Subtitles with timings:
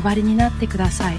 [0.00, 1.16] 配りになってください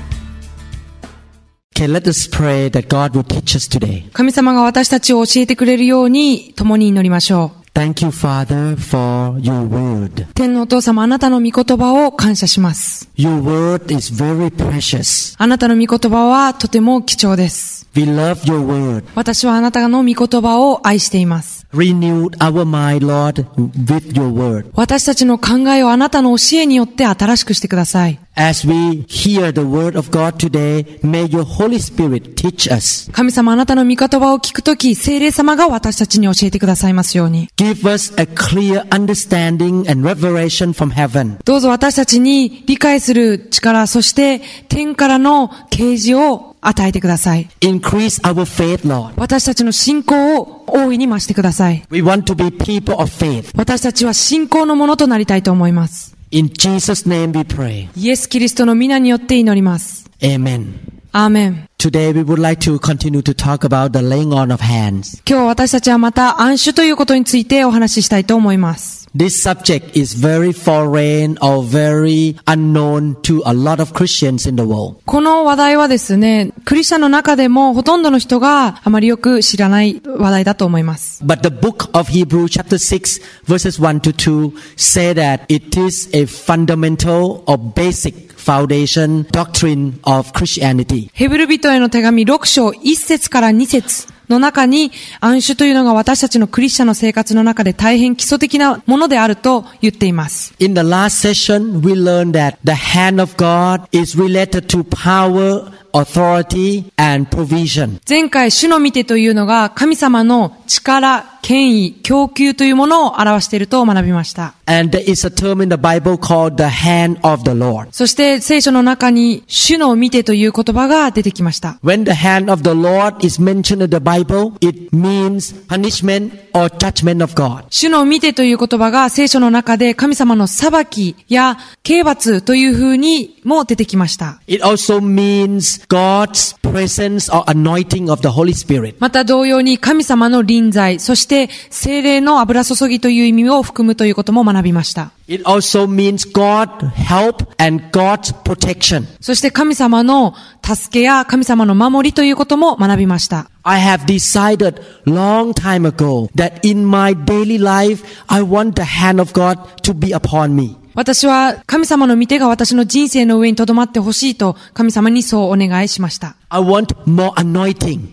[1.75, 4.11] Okay, let us pray that God will teach us today.
[4.11, 10.23] 神様が私たちを教えてくれるように共に祈りましょ Thank you, Father, for your word.
[10.23, 10.33] う。
[10.33, 13.07] 天のお父様、あなたの御言葉を感謝します。
[13.15, 15.35] Your word is very precious.
[15.37, 17.87] あなたの御言葉はとても貴重です。
[17.95, 19.03] We love your word.
[19.13, 21.67] 私はあなたの御言葉を愛しています。
[21.71, 23.45] Renew our mind, Lord,
[23.85, 24.71] with your word.
[24.73, 28.19] 私たちの考えをあなたの教えによって新しくしてください。
[28.39, 33.11] As we hear the word of God today, may your Holy Spirit teach us.
[33.11, 37.49] 神様あなたの御言葉を聞くとき、聖霊様が私たちに教えてくださいますように。
[37.57, 41.37] Give us a clear understanding and revelation from heaven.
[41.45, 47.49] どうぞ私たちに理解する力、そして天からの啓示を与えてください。
[47.61, 49.13] Increase our faith, Lord.
[49.15, 51.83] 私たちの信仰を大いに増してください。
[51.89, 53.51] We want to be people of faith.
[53.57, 56.16] 私たちは信仰のものとなりたいと思います。
[56.29, 57.87] In Jesus' name we pray.
[57.95, 60.09] イエス・キリストの皆によって祈ります。
[60.19, 60.73] Amen.
[61.13, 61.69] アーメン。
[61.77, 65.23] Today we would like to continue to talk about the laying on of hands.
[65.25, 68.96] 今日私たちはまた暗種ということについてお話ししたいと思います。
[69.16, 74.96] This subject is very foreign or very unknown to a lot of Christians in the world.
[75.04, 81.22] この話題はですね、クリスチャンの中でもほとんどの人があまりよく知らない話題だと思います。
[81.24, 86.08] But the book of Hebrews chapter 6 verses 1 to 2 say that it is
[86.14, 91.09] a fundamental or basic foundation doctrine of Christianity.
[91.11, 100.53] ヘブル人への手紙6章1節から2節の中に暗種というのが私たちのクリスチャンの生活の中で大変基礎的なものであると言っています。
[100.59, 106.91] In the last session, we learned that the hand of God is related to power, authority,
[106.97, 107.99] and provision.
[108.07, 114.53] 前回主の見てというのが神様の力、権威、供給というものを表していると学びました。
[114.65, 117.87] And there is a term in the Bible called the hand of the Lord.
[117.91, 121.79] そして聖書の中に主の見てという言葉が出てきました。
[121.83, 127.23] When the hand of the Lord is mentioned in the Bible, it means punishment or judgment
[127.23, 127.63] of God.
[127.69, 134.41] 主の見てという言葉が聖書の中で神様の裁きや刑罰という風にも出てきました。
[134.47, 138.95] It also means God's presence or anointing of the Holy Spirit.
[138.99, 145.11] また同様に神様の臨在、そして精霊の油注ぎという意味を含むということも学びました。
[145.27, 149.05] It also means God help and God's protection.
[149.19, 150.33] そして神様の
[150.63, 153.49] 助けや神様の守りということも学びました。
[153.63, 159.33] I have decided long time ago that in my daily life, I want the hand of
[159.33, 160.77] God to be upon me.
[160.97, 166.35] 私は神様の御手が私の人生の上に留まってほしいと神様にそうお願いしました。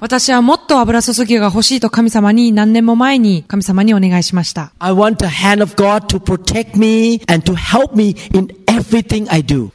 [0.00, 4.70] 私はもっと油注ぎが欲しいと神様に何年も前に神様にお願いしました。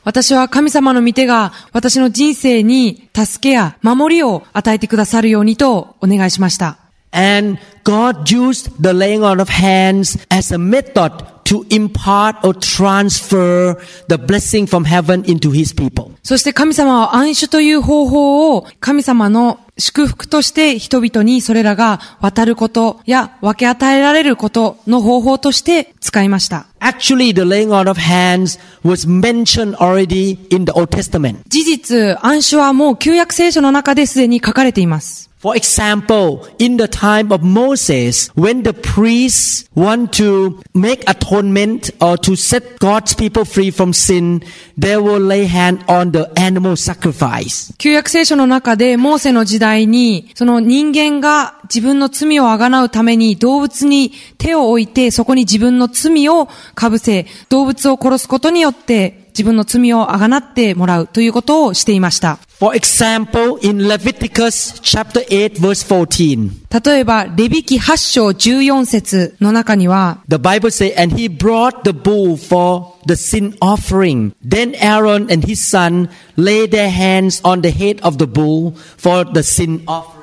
[0.03, 6.77] 私は神様の御手が私の人生に助けや守りを与えてくださるようにとお願いしました。
[11.49, 13.75] To impart or transfer
[14.07, 16.11] the blessing from heaven into his people.
[16.21, 26.67] そして神様は暗種という方法を神様の祝福として人々にそれらが渡ることや分け与えられることの方法として使いました。
[26.81, 31.39] Actually, the laying on of hands was mentioned already in the Old Testament.
[31.47, 35.28] 事実、暗種はもう旧約聖書の中ですでに書かれています。
[35.39, 42.35] For example, in the time of Moses, when the priests want to make atonement or to
[42.35, 44.43] set God's people free from sin,
[44.77, 47.73] they will lay hand on the animal sacrifice.
[47.77, 62.39] 旧約聖書の中で、モーセの時代に、その人間が自分の罪をあがなうために動物に手を置いて、そこに自分の罪をかぶせ、動物を殺すことによって、自分の罪をあがなってもらうということをしていました。
[62.59, 72.35] For example, in Leviticus chapter 8 verse 14, 例えば、レビキ8章14節の中には、the Bible says, and he brought the bull
[72.35, 74.33] for the sin offering.
[74.45, 79.23] Then Aaron and his son lay their hands on the head of the bull for
[79.23, 80.19] the sin offering.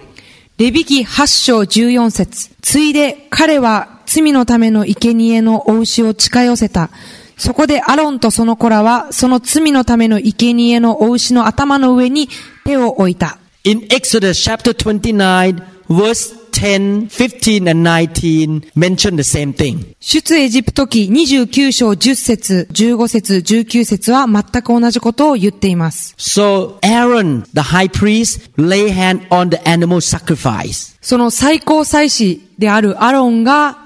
[0.58, 6.90] レビキ8章14節ついで彼は罪のための生贄のお牛を近寄せた。
[7.36, 12.28] そこでアロンとその子らは、その罪のための生贄のお牛の頭の上に
[12.64, 13.38] 手を置いた。
[13.64, 19.94] In Exodus chapter 29, verse 10, 15, and 19 mention the same thing.
[20.00, 26.14] 出エジプト記29章10節、15節、19節は全く同じことを言っています。
[26.16, 30.96] So Aaron, the high priest, lay hand on the animal sacrifice.
[31.02, 33.85] その最高祭司であるアロンが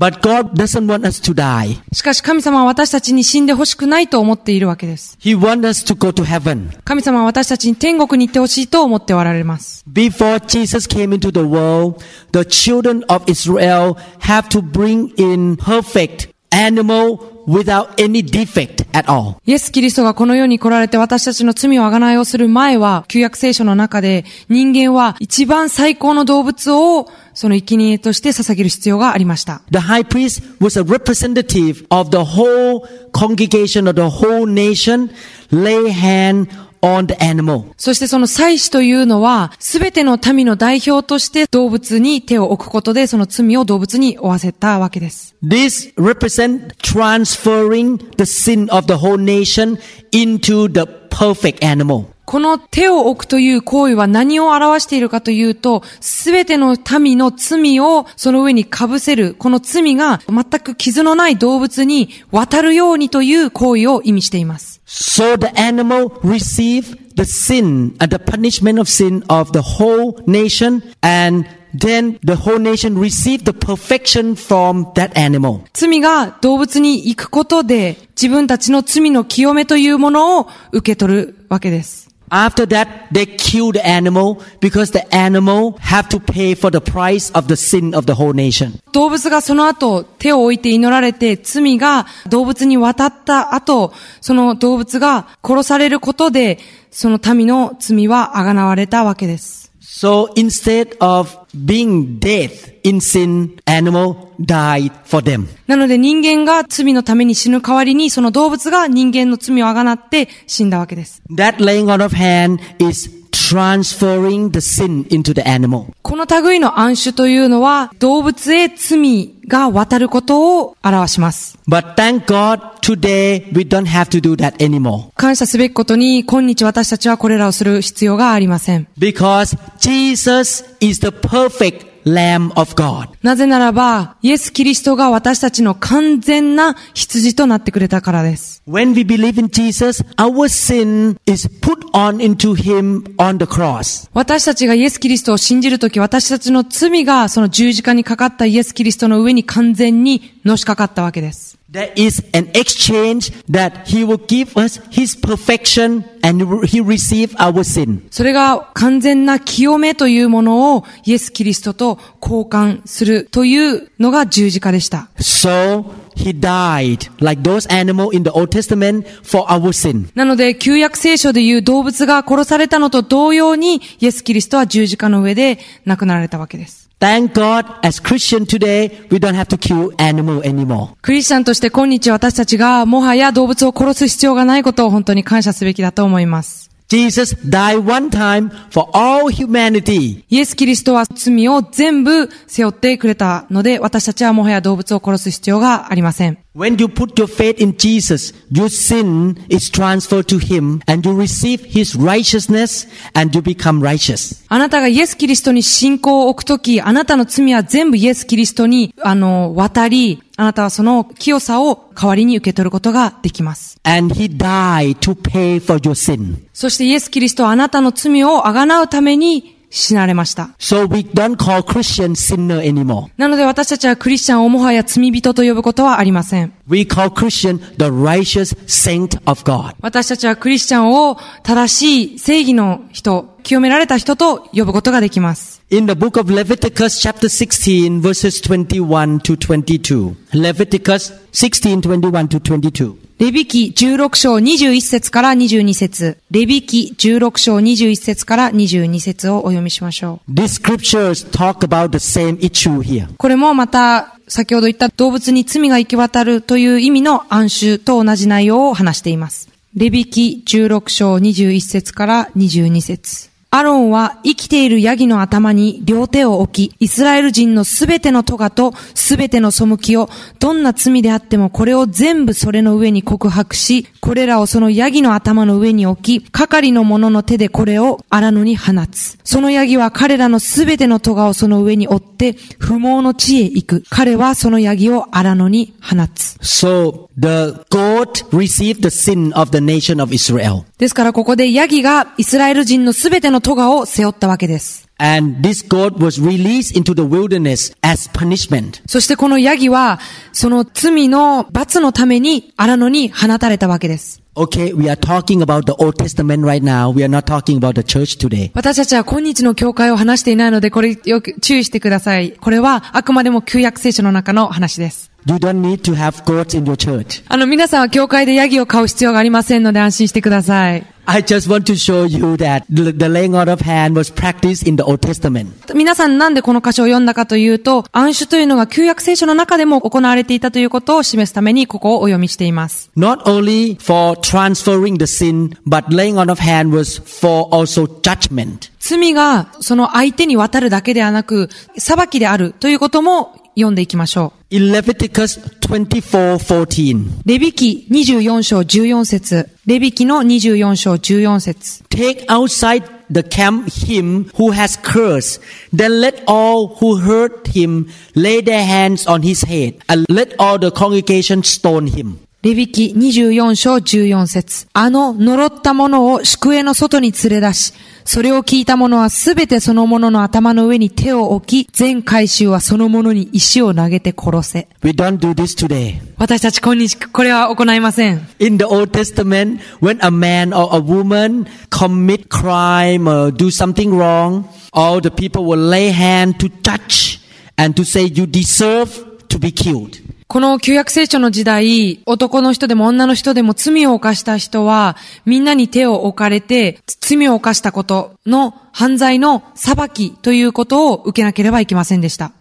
[0.00, 1.76] But God doesn't want us to die.
[1.92, 5.18] しかし神様は私たちに死んでほしくないと思っているわけです。
[5.20, 6.70] He wants us to go to heaven.
[6.84, 9.84] 神様は私たちに天国に行ってほしいと思っておられます。
[9.92, 12.02] Before Jesus came into the world,
[12.32, 19.36] the children of Israel have to bring in perfect animal without any defect at all.
[19.46, 29.62] イエス・キリストがこの世に来られて私たちの罪をあがないをする前は、旧約聖書の中で人間は一番最高の動物をその生贄として捧げる必要がありました。
[29.70, 35.10] The high priest was a representative of the whole congregation of the whole nation,
[35.50, 36.48] lay hand.
[36.82, 45.34] そしてその祭司というのは、すべての民の代表として動物に手を置くことで、その罪を動物に負わせたわけです。
[45.44, 49.78] This represent transferring the sin of the whole nation
[50.12, 52.06] into the perfect animal.
[52.30, 64.80] この手を置くという行為は何を表しているかというと、すべての民の罪をその上に被せる、この罪が全く傷のない動物に渡るようにという行為を意味しています。
[64.86, 71.48] So the animal received the sin and the punishment of sin of the whole nation and
[71.76, 75.62] then the whole nation received the perfection from that animal.
[75.72, 82.09] 罪が動物に行くことで、自分たちの罪の清めというものを受け取るわけです。
[82.30, 87.48] After that, they kill the animal because the animal have to pay for the price of
[87.48, 88.80] the sin of the whole nation.
[88.92, 96.58] 動物がその後手を置いて祈られて罪が動物に渡った後、その動物が殺されることで、
[96.92, 99.69] その民の罪はあがなわれたわけです。
[99.92, 102.52] So instead of being dead
[102.84, 105.48] in sin, animal died for them.
[105.66, 111.20] なので人間が罪のために死ぬ代わりに、その動物が人間の罪をあがなって死んだわけです。
[111.28, 115.86] That laying on of hand is transferring the sin into the animal.
[116.02, 121.58] この類の暗種というのは、動物へ罪が渡ることを表します。
[121.68, 125.10] But thank God today we don't have to do that anymore.
[125.16, 128.86] 感謝すべきことに、今日私たちはこれらをする必要がありません。
[128.98, 133.08] Because Jesus is the perfect Lamb of God.
[133.22, 138.59] なぜならば、イエス・キリストが私たちの完全な羊となってくれたからです。
[138.70, 144.08] When we believe in Jesus, our sin is put on into Him on the cross.
[144.14, 151.58] 私たちがイエス・キリストを信じるとき、私たちの罪がその十字架にかかったイエス・キリストの上に完全にのしかかったわけです。
[151.72, 158.08] There is an exchange that He will give us His perfection and He receive our sin.
[158.10, 165.10] それが完全な清めというものをイエス・キリストと交換するというのが十字架でした。
[165.18, 165.84] So
[166.16, 170.10] He died like those animals in the Old Testament for our sin.
[170.16, 176.79] なので、旧約聖書でいう動物が殺されたのと同様に、イエス・キリストは十字架の上で亡くなられたわけです。
[177.00, 180.90] Thank God as Christian today, we don't have to kill animal anymore.
[181.00, 186.70] クリスチャンとして今日私たちがもはや動物を殺す必要がないことを本当に感謝すべきだと思います。
[186.90, 190.24] Jesus died one time for all humanity.
[190.28, 196.38] イエス・キリストは罪を全部背負ってくれたので、私たちはもはや動物を殺す必要がありません。
[196.52, 201.64] When you put your faith in Jesus, your sin is transferred to Him and you receive
[201.64, 204.44] His righteousness and you become righteous.
[204.48, 213.78] あなたがイエス・キリストに信仰を置くとき、あなたの罪は全部イエス・キリストに、あの、渡り、あなたはその清さを代わりに受け取ることができます。
[213.84, 216.38] And He died to pay for your sin.
[216.52, 220.50] そしてイエス・キリストはあなたの罪をあがなうために死なれました。
[220.58, 223.10] So we don't call Christians sinner anymore.
[223.16, 226.52] なので私たちはクリスチャンをもはや罪人と呼ぶことはありません。
[226.68, 229.76] We call Christian the righteous saint of God.
[229.80, 235.62] 私たちはクリスチャンを正しい正義の人、清められた人と呼ぶことができます。
[235.70, 240.14] In the book of Leviticus chapter 16 verses 21 to 22.
[240.32, 242.96] Leviticus 16, 21 to 22.
[243.20, 250.32] レビキ16章21節から22節レビキ16章21節から22節をお読みしましょう。
[250.32, 253.14] These scriptures talk about the same issue here.
[253.18, 259.50] これもまた、先ほど言った動物に罪が行き渡るという意味の暗衆と同じ内容を話しています。
[259.74, 279.18] レビキ16章21節から22節アロンは生きているヤギの頭に両手を置き、イスラエル人のすべての咎とすべての背きを、どんな罪であってもこれを全部それの上に告白し、これらをそのヤギの頭の上に置き、係の者の手でこれを荒野に放つ。
[279.24, 283.84] そのヤギは彼らのすべての咎をその上に追って、不毛の地へ行く。
[283.90, 286.36] 彼はそのヤギを荒野に放つ。
[286.38, 290.64] So the goat received the sin of the nation of Israel.
[290.78, 294.88] ですからここでヤギがイスラエル人のすべての咎を背負ったわけです。
[294.98, 298.82] And this goat was released into the wilderness as punishment.
[298.86, 299.98] そしてこのヤギは、
[300.32, 304.20] その罪の罰のために荒野に放たれたわけです。
[304.36, 306.90] Okay, we are talking about the Old Testament right now.
[306.94, 308.50] We are not talking about the church today.
[308.54, 312.32] 私たちは今日の教会を話していないので、これよく注意してください。
[312.32, 315.09] これはあくまでも旧約聖書の中の話です。
[315.26, 317.22] You don't need to have goats in your church.
[317.28, 320.86] あの、皆さんは教会でヤギを飼う必要がありませんので安心してください。
[321.06, 324.84] I just want to show you that the, laying out of hand was practiced in the
[324.84, 325.74] Old Testament.
[325.74, 332.90] 皆さんなんでこの箇所を読んだかというと、暗種というのが旧約聖書の中でも行われていたということを示すためにここをお読みしています。
[332.96, 338.70] Not only for transferring the sin, but laying on of hand was for also judgment.
[338.78, 344.54] 罪がその相手に渡るだけではなく、裁きであるということも読んでいきましょう。
[344.54, 355.40] Leviticus 24:14, レビキ24章14節レビキの24章14節 take outside the camp him who has cursed,
[355.74, 360.58] then let all who heard him lay their hands on his head, and let all
[360.58, 362.18] the congregation stone him.
[362.42, 374.68] レビキ24章14節あの呪った者を宿営の外に連れ出し、それを聞いた者はすべてその者の頭の上に手を置き、全回収はその者に石を投げて殺せ。
[374.82, 376.00] We don't do this today.
[376.18, 378.26] 私たち今日これは行いません。
[378.38, 384.44] In the Old Testament, when a man or a woman commit crime or do something wrong,
[384.72, 387.20] all the people will lay hand to judge
[387.56, 388.88] and to say you deserve
[389.28, 390.09] to be killed.
[390.30, 402.32] この旧約聖書の時代、男の人でも女の人でも罪を犯した人は、みんなに手を置かれて、罪を犯したことの犯罪の裁きということを受けなければいけませんでした。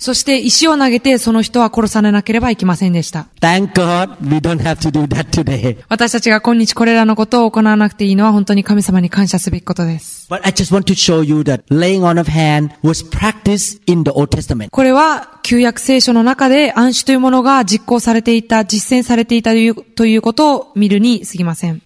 [0.00, 3.26] そして石を投げてその人は殺されなければいけませんでした。
[5.88, 10.26] 私たちが今日これらのことを行わなくていいのは本当に神様に感謝すべきことです。
[14.70, 21.82] これは旧約聖書の中で暗視というものが実行されていた、実践されていたという,ということを見るにすぎません。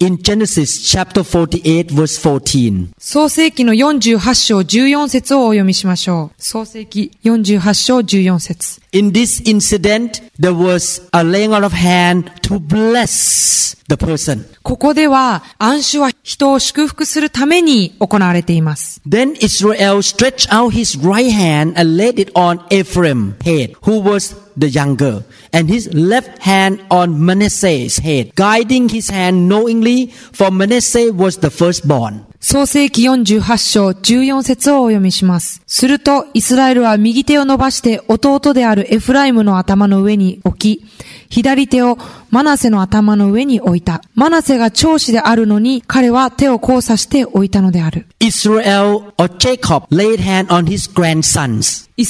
[0.00, 2.92] In Genesis chapter 48 verse 14.
[2.98, 6.42] 創世記の48章14節をお読みしましょう。
[6.42, 14.44] 創世記48章14節 In this incident, there was a laying on of hand to bless the person.
[14.62, 19.00] ここでは暗種は人を祝福するために行われています。
[19.08, 24.68] Then Israel stretched out his right hand and laid it on Ephraim's head, who was the
[24.68, 31.38] younger, and his left hand on Manasseh's head, guiding his hand knowingly, for Manasseh was
[31.38, 32.24] the firstborn.
[32.44, 35.62] 創世記48章14節をお読みします。
[35.64, 40.84] すると、イスラエルは右手を伸ばして弟であるエフライムの頭の上に置き、
[41.28, 41.98] 左手を
[42.30, 44.02] マナセの頭の上に置いた。
[44.16, 48.06] マナセが長子であるのに、彼は手を交差して置いたのである。
[48.18, 48.48] イス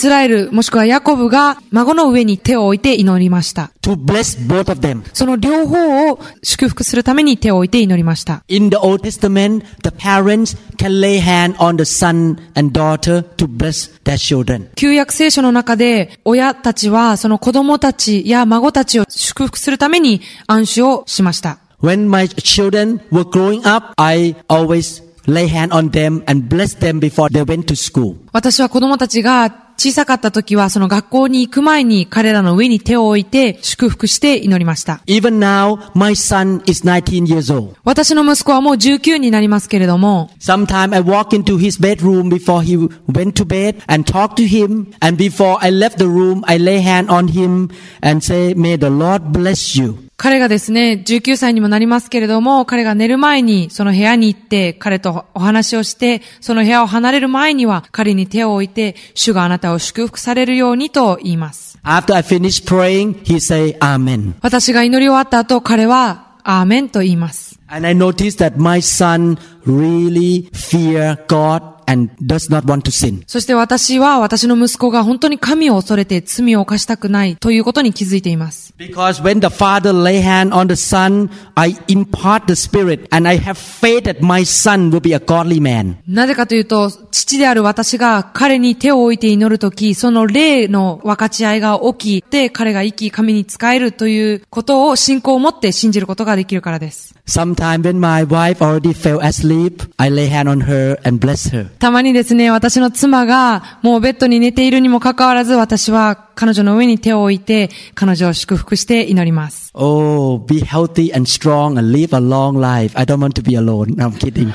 [0.08, 3.72] ラエル、もしくはヤコブが孫の上に手を置いて祈りました。
[3.82, 5.02] to bless both of them.
[5.12, 8.44] その両方を祝福するために手を置いて祈りました。
[8.46, 13.90] In the Old Testament, the parents can lay hand on the son and daughter to bless
[14.04, 14.68] their children.
[14.76, 21.58] 旧約聖書の中で、親たちはその子供たちや孫たちを祝福するために暗守をしました。
[21.82, 27.28] When my children were growing up, I always lay hand on them and bless them before
[27.28, 28.16] they went to school.
[28.32, 35.02] 私は子供たちが小さかった時はその学校に行く前に彼らの上に手を置いて祝福して祈りました。
[35.08, 37.74] Even now, my son is 19 years old.
[37.82, 44.94] 私の息子はもう19になりますけれども、Sometimes I walk into his bedroom before he went to bed and talk to him.
[45.00, 47.68] And before I left the room, I lay hand on him
[48.02, 50.12] and say, may the Lord bless you.
[50.16, 61.78] 彼がですね、19歳にもなりますけれども、彼が寝る前にその部屋に行って、彼とお話をして、その部屋を離れる前には、彼に手を置いて、主があなたを祝福されるようにと言います。
[61.85, 64.35] After I finish praying, he say Amen.
[64.42, 67.59] 私が祈り終わった後、彼は、アーメンと言います。
[67.69, 73.22] And I noticed that my son really fear God and does not want to sin.
[73.26, 78.74] そして私は私の息子が本当に神を恐れて罪を犯したくないということに気づいています。
[78.78, 83.54] Because when the father lay hand on the son, I impart the spirit and I have
[83.54, 85.96] faith that my son will be a godly man.
[86.06, 97.14] なぜかというと、父である私が彼に手を置いて祈るとき、その霊の分かち合いが起きて、彼が生き神に仕えるということを信仰を持って信じることができるからです。
[97.25, 101.69] Sometime when my wife already fell asleep, I lay hand on her and bless her.
[101.79, 109.71] たまにですね、私の妻がもうベッドに寝ているにもかかわらず、私は彼女の上に手を置いて、彼女を祝福して祈ります。
[109.75, 112.99] Oh, be healthy and strong and live a long life.
[112.99, 113.95] I don't want to be alone.
[113.97, 114.52] No, I'm kidding.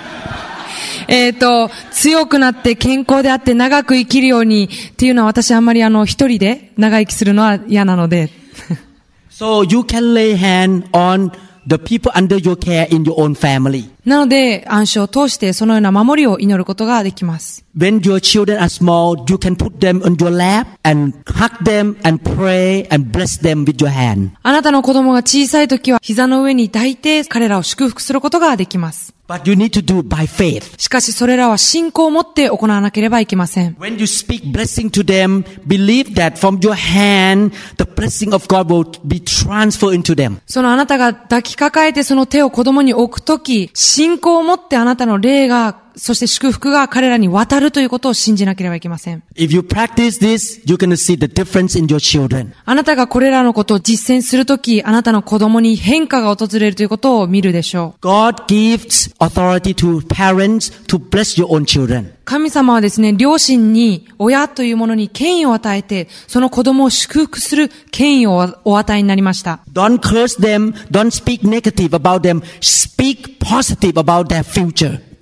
[1.08, 8.30] えっ、と、強くなって健康であって長く生きるようにっていうのは私あんまりあの一人で長生きするのは嫌なので。
[9.32, 11.32] So you can lay hand on
[11.68, 13.90] the people under your care in your own family.
[14.08, 17.66] なので、暗唱を通してそのような守りを祈ることができます。
[17.78, 22.24] When your children are small, you can put them on your lap and hug them and
[22.24, 24.30] pray and bless them with your hand.
[24.44, 29.14] あなたの子供が小さい時は膝の上に抱いて彼らを祝福することができます。
[29.28, 30.80] But you need to do by faith.
[30.80, 33.76] しかしそれらは信仰を持って行わなければいけません。
[33.76, 38.90] When you speak blessing to them, believe that from your hand, the blessing of God will
[39.04, 40.38] be transferred into them.
[40.46, 49.24] そのあなたが抱きかかえてその手を子供に置くとき、信仰を持ってあなたの霊が、そして祝福が彼らに渡るということを信じなければいけません。
[52.66, 58.00] あなたがこれらのことを実践するとき、あなたの子供に変化が訪れるということを見るでしょう。
[62.26, 69.62] 神様はですね、両親に親というものに権威を与えて、その子供を祝福する権威をお与えになりました。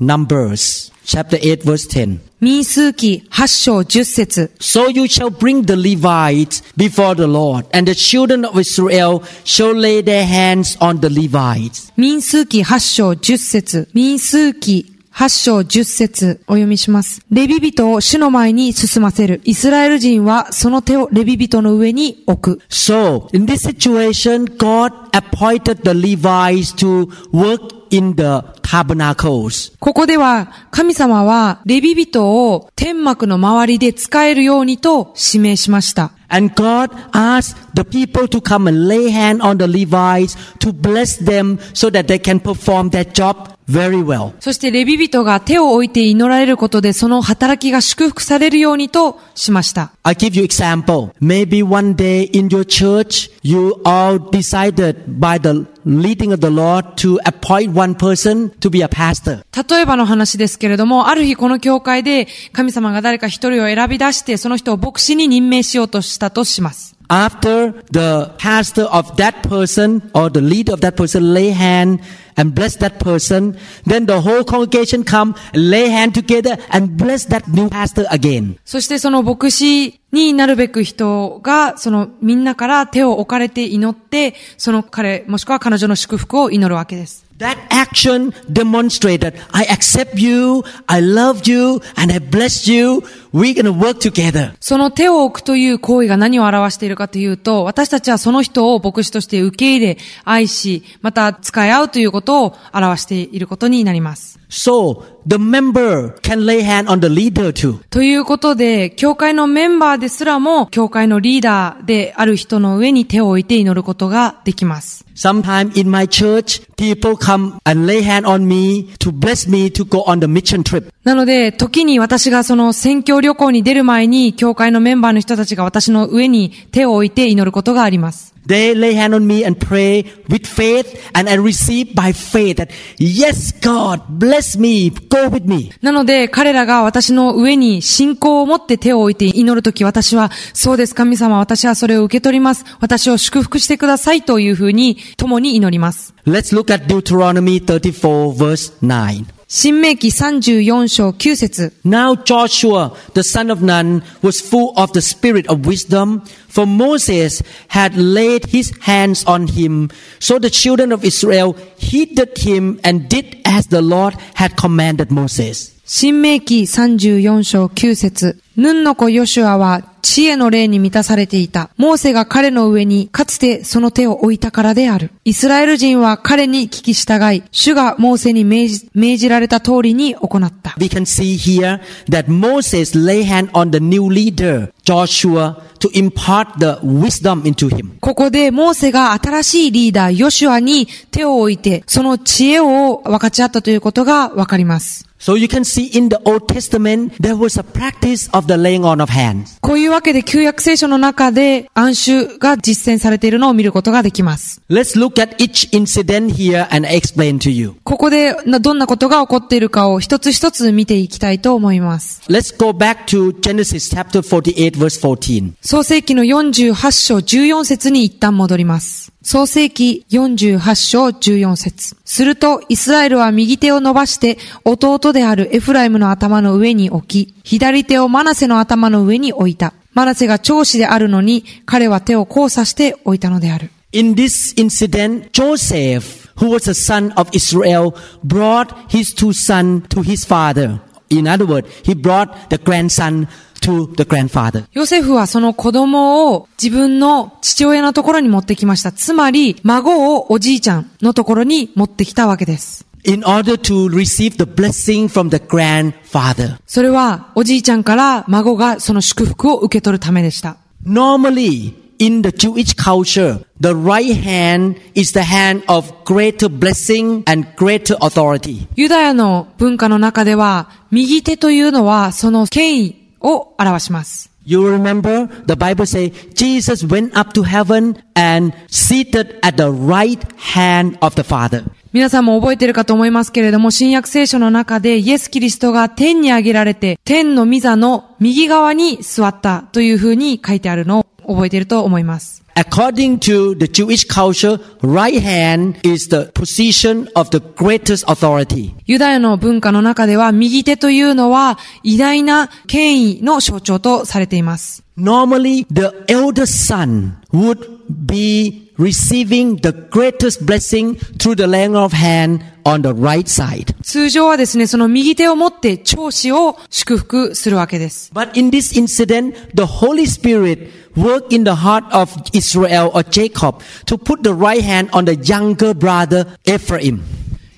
[0.00, 2.20] Numbers chapter 8 verse 10.
[2.40, 9.22] 民数記8章10節 So you shall bring the Levites before the Lord, and the children of Israel
[9.44, 11.92] shall lay their hands on the Levites.
[11.96, 17.20] 民数記8章10節民数記8章10節お読みします。
[17.30, 19.42] レビ人を主の前に進ませる。
[19.44, 22.62] イスラエル人はその手をレビ人の上に置く。
[22.70, 29.72] So, in this situation, God appointed the Levites to work in the tabernacles.
[29.80, 36.12] ここでは神様はレビ人を天幕の周りで使えるようにと指名しました。
[36.28, 41.58] And God asked the people to come and lay hand on the Levites to bless them
[41.74, 44.32] so that they can perform their job very well.
[44.40, 49.92] そしてレビ人が手を置いて祈られることでその働きが祝福されるようにとしました。
[50.04, 51.12] I'll give you example.
[51.20, 56.96] Maybe one day in your church, you all decided by the leading of the Lord
[56.96, 59.44] to appoint one person to be a pastor.
[59.68, 66.96] 例えばの話ですけれども、ある日この教会で神様が誰か一人を選び出してその人を牧師に任命しようとしたとします。
[67.10, 71.98] After the pastor of that person or the leader of that person lay hand
[72.36, 77.50] and bless that person, then the whole congregation come lay hand together and bless that
[77.52, 78.58] new pastor again.
[78.64, 87.29] そしてその牧師になるべく人が、そのみんなから手を置かれて祈って、その彼、もしくは彼女の祝福を祈るわけです。
[87.40, 93.02] That action demonstrated, I accept you, I love you, and I bless you.
[93.32, 94.54] We're gonna work together.
[94.60, 104.40] その手を置くという行為が何を表しているかというと、私たちはその人を牧師として受け入れ、愛し、また使い合うということを表していることになります。
[104.50, 107.78] So, the member can lay hand on the leader too.
[107.88, 115.06] ということで、教会のメンバーですらも、教会のリーダーである人の上に手を置いて祈ることができます。
[115.14, 120.02] Sometime in my church, people come and lay hand on me to bless me to go
[120.08, 120.90] on the mission trip.
[121.04, 128.30] なので、時に私がその宣教旅行に出る前に、教会のメンバーの人たちが私の上に手を置いて祈ることがあります。
[128.46, 133.52] They lay hand on me and pray with faith and I receive by faith that yes,
[133.60, 135.70] God, bless me, go with me.
[135.82, 142.64] なので、彼らが私の上に信仰を持って手を置いて祈るとき、私は、そうです、神様、私はそれを受け取ります。
[142.80, 146.14] 私を祝福してくださいというふうに、共に祈ります。
[146.26, 149.39] Let's look at Deuteronomy 34 verse 9.
[149.49, 156.65] 新明記34章9節 Now Joshua, the son of Nun, was full of the spirit of wisdom, for
[156.65, 159.89] Moses had laid his hands on him.
[160.19, 165.80] So the children of Israel heeded him and did as the Lord had commanded Moses.
[165.84, 171.70] 新明記34章9節ヌンの子ヨシュアは知恵の霊に満たされていた。
[171.76, 175.10] モーセが彼の上にかつてその手を置いたからである。
[175.24, 180.74] イスラエル人は彼に聞き従い、主がモーセに命じ命じられた通りに行った。
[180.78, 186.78] We can see here that Moses lay hand on the new leader, Joshua, to impart the
[186.82, 187.92] wisdom into him.
[188.00, 195.09] ここでモーセが新しいリーダーヨシュアに手を置いて、その知恵を分かち合ったということがわかります。
[195.20, 199.02] So you can see in the Old Testament, there was a practice of the laying on
[199.02, 199.58] of hands.
[199.60, 204.62] こういうわけで旧約聖書の中で暗衆が実践されているのを見ることができます。
[204.70, 207.74] Let's look at each incident here and explain to you.
[207.84, 212.22] ここでなどんなことが起こっているかを一つ一つ見ていきたいと思います。
[212.30, 215.52] Let's go back to Genesis chapter 48 verse 14.
[215.60, 219.12] 創世記の48章14節に一旦戻ります。
[219.22, 229.74] 創世記48章14節すると、イスラエルは右手を伸ばして、弟であるエフライムの頭の上に置き、左手をマナセの頭の上に置いた。
[229.92, 233.70] マナセが長子であるのに、彼は手を交差して置いたのである。
[233.92, 237.92] In this incident, Joseph, who was a son of Israel,
[238.24, 240.80] brought his two sons to his father.
[241.10, 243.26] In other words, he brought the grandson
[243.70, 244.66] to the grandfather.
[244.72, 248.92] ヨセフはその子供を自分の父親のところに持ってきました。
[248.92, 252.86] つまり、孫をおじいちゃんのところに持ってきたわけです。
[253.04, 256.58] In order to receive the blessing from the grandfather.
[256.66, 260.56] それは、おじいちゃんから孫がその祝福を受け取るためでした。
[260.86, 267.96] Normally, in the Jewish culture, the right hand is the hand of greater blessing and greater
[268.00, 268.66] authority.
[268.76, 274.30] ユダヤの文化の中では、右手というのはその権威を表します。
[274.44, 280.18] You remember the Bible say Jesus went up to heaven and seated at the right
[280.54, 281.64] hand of the Father.
[281.92, 292.39] 皆さんも覚えているかと思いますけれども、新約聖書の中でイエス・キリストが天に上げられて、天の御座の右側に座ったというふうに書いてあるのを覚えていると思います。
[292.54, 298.74] According to the Jewish culture, right hand is the position of the greatest authority.
[298.86, 304.82] ユダヤの文化の中では、右手というのは偉大な権威の象徴とされています。
[304.98, 312.80] Normally, the eldest son would be receiving the greatest blessing through the laying of hand on
[312.80, 313.74] the right side.
[313.82, 318.10] 通常はですね、その右手を持って長子を祝福するわけです。
[318.14, 323.98] But in this incident, the Holy Spirit worked in the heart of Israel or Jacob to
[323.98, 327.00] put the right hand on the younger brother Ephraim.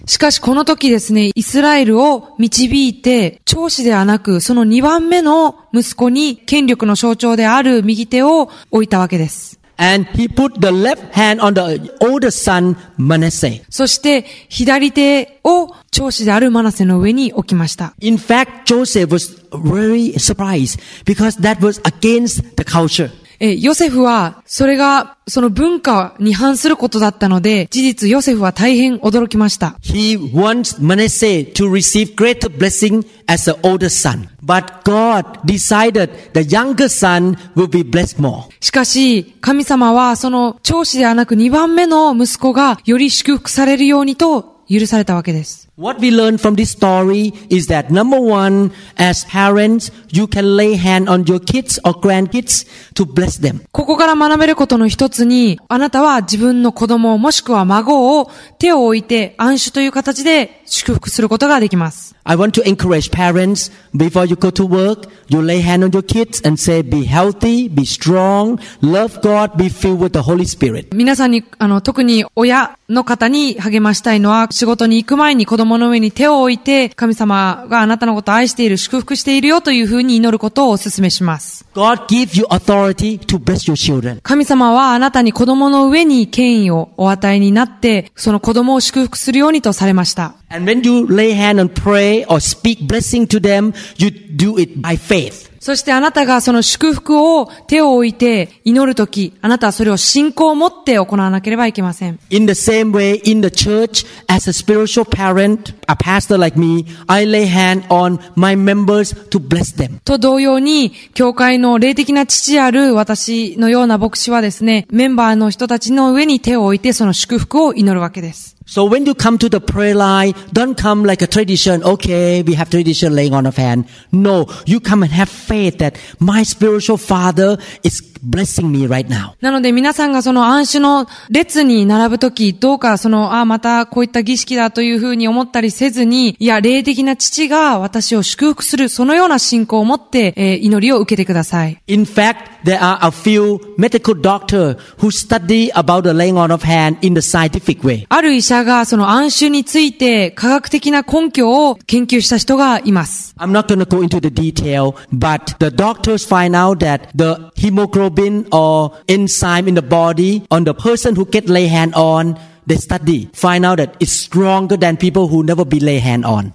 [0.06, 9.61] しかしこの時ですね、イスラエルを導いて、長子ではなく、その2番目の息子に権力の象徴である右手を置いたわけです。
[9.79, 13.63] And he put the left hand on the oldest son Manasseh.
[13.69, 17.93] そして、左手を長子であるマナセの上に置きました。
[18.01, 23.11] In fact, Joseph was very surprised because that was against the culture.
[23.44, 29.76] え、ヨセフは、それが、その文化に反することだったので、事実ヨセフは大変驚きました。
[29.82, 34.28] He wants Manasseh to receive greater blessing as the oldest son.
[34.44, 38.44] But God decided the younger son will be blessed more.
[38.60, 45.68] しかし、神様はその長子ではなく2番目の息子がより祝福されるようにと許されたわけです。
[45.78, 51.08] What we learn from this story is that number one, as parents, you can lay hand
[51.08, 53.62] on your kids or grandkids to bless them.
[53.72, 62.14] ここから学べることの一つに、あなたは自分の子供もしくは孫を手を置いて暗守という形で祝福することができます。
[62.24, 66.40] I want to encourage parents before you go to work, you lay hand on your kids
[66.46, 70.94] and say, be healthy, be strong, love God, be filled with the Holy Spirit.
[70.94, 81.64] 皆さんに、あの、特に親の方に励ましたいのは、仕事に行く前に子供の上に手を置いて、神様があなたのことを愛している、祝福しているよというふうに祈ることをお勧めします。
[81.74, 84.20] God gives you authority to bless your children.
[84.22, 90.34] 神様はあなたに子供の上に権威をお与えになって、その子供を祝福するようにとされました。
[90.48, 94.96] And when you lay hand and pray or speak blessing to them, you do it by
[94.96, 95.51] faith.
[95.62, 102.18] そしてあなたがその祝福を手を置いて祈るとき、あなたはそれを信仰を持って行わなければいけません。
[102.30, 107.24] In the same way, in the church, as a spiritual parent, a pastor like me, I
[107.24, 110.00] lay hand on my members to bless them.
[110.04, 118.51] と同様に、教会の霊的な父である私のような牧師はですね、メンバーの人たちの上に手を置いてその祝福を祈るわけです。
[118.66, 121.82] So when you come to the prayer line, don't come like a tradition.
[121.82, 123.86] Okay, we have tradition laying on of hand.
[124.12, 129.34] No, you come and have faith that my spiritual father is blessing me right now.
[129.40, 141.82] なので皆さんがその暗種の列に並ぶとき、どうかその、あ、またこういった儀式だというふうに思ったりせずに、いや、霊的な父が私を祝福する、そのような信仰を持って、えー祈りを受けてください。
[141.88, 146.97] In fact, there are a few medical doctors who study about the laying on of hand
[147.01, 148.05] in the scientific way.
[148.09, 153.35] ある医者がその暗種について科学的な根拠を研究した人がいます。
[153.37, 157.51] I'm not going to go into the detail, but the doctors find out that the
[157.55, 162.75] hemoglobin or enzyme in the body on the person who get lay hand on, they
[162.77, 166.51] study, find out that it's stronger than people who never be lay hand on.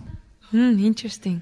[0.53, 1.41] うん、interesting.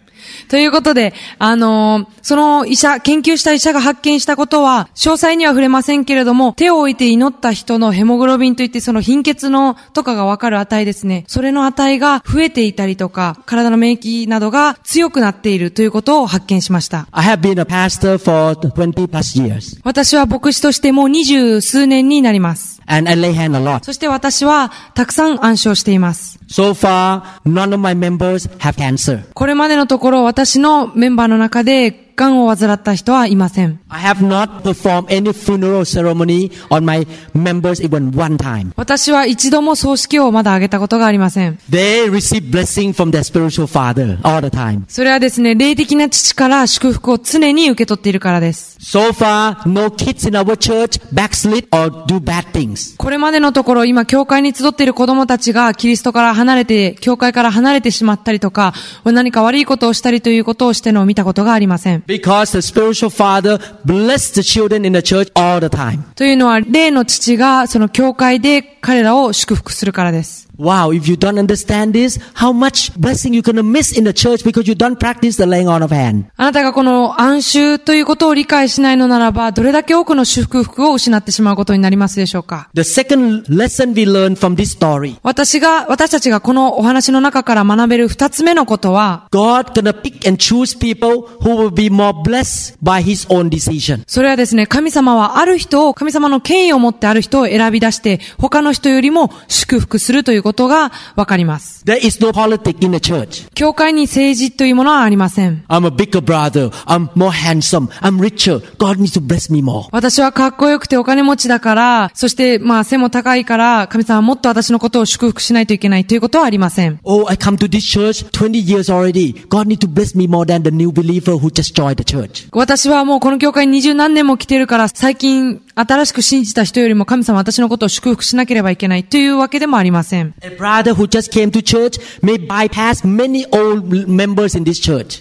[0.50, 11.26] ということで、あのーその医者、研究した医者が発見したことは、詳細には触れませんけれども、手を置いて祈った人のヘモグロビンといって、その貧血のとかがわかる値ですね。
[11.28, 17.08] それの値が増えていたりとか、体の免疫などが強くなっているということを発見しました。
[17.12, 22.75] I have been a pastor for 20 plus years 私は牧師としてもう二十数年になります。
[22.88, 23.84] And I lay hand a lot.
[23.84, 26.40] そして私はたくさん暗唱しています。
[26.48, 29.24] So far, none of my members have cancer.
[29.34, 33.80] これまでのところ私のメンバーの中で癌を患った人はいません。
[33.90, 38.72] I have not performed any funeral ceremony on my members even one time.
[38.76, 41.60] 私は一度も葬式をまだ挙げたことがありません。
[41.70, 44.84] They receive blessing from their spiritual father all the time.
[44.88, 48.78] それはですね、霊的な父から祝福を常に受け取っているからです。
[48.80, 52.96] So far, no kids in our church backslid or do bad things.
[52.98, 58.74] これまでのところ、今、教会に集っている子供たちがキリストから離れて、教会から離れてしまったりとか、
[59.04, 62.04] 何か悪いことをしたりということをしてのを見たことがありません。
[62.08, 66.04] Because the spiritual father blessed the children in the church all the time.
[66.16, 70.45] というのは、霊の父がその教会で彼らを祝福するからです。
[70.58, 74.68] Wow, if you don't understand this, how much blessing you're gonna miss in the church because
[74.68, 76.26] you don't practice the laying on of hand.
[76.38, 91.28] あなたがこの暗衆ということを理解しないのならば、どれだけ多くの祝福を失ってしまうことになりますでしょうか The second lesson we learn from this story, 私が、私たちがこのお話の中から学べる二つ目のことは、God gonna pick and choose people
[91.42, 94.04] who will be more blessed by His own decision.
[94.08, 101.84] それはですね、神様はある人を、神様の権威を持ってある人を選び出して、他の人よりも祝福するということがわかります。
[101.86, 103.50] There is no politics in the church.
[103.56, 105.66] 教会に政治というものはありません。
[105.68, 106.70] I'm a bigger brother.
[106.86, 107.88] I'm more handsome.
[108.02, 108.62] I'm richer.
[108.78, 109.88] God needs to bless me more.
[109.92, 117.00] 私はかっこよくてお金持ちだから、そしてまあ背も高いから、神様はもっと私のことを祝福しないといけないということはありません。
[117.04, 119.34] Oh, I come to this church 20 years already.
[119.48, 122.48] God needs to bless me more than the new believer who just joined the church.
[122.52, 130.34] 私はもうこの教会に二十何年も来てるから、最近新しく信じた人よりも神様は私のことを祝福しなければいけないというわけでもありません。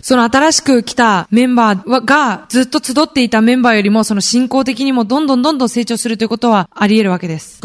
[0.02, 7.58] その新しく来たメンバーがずっと集っていたメンバーよりもその信仰的にもどんどんどんどん成長するということはあり得るわけです。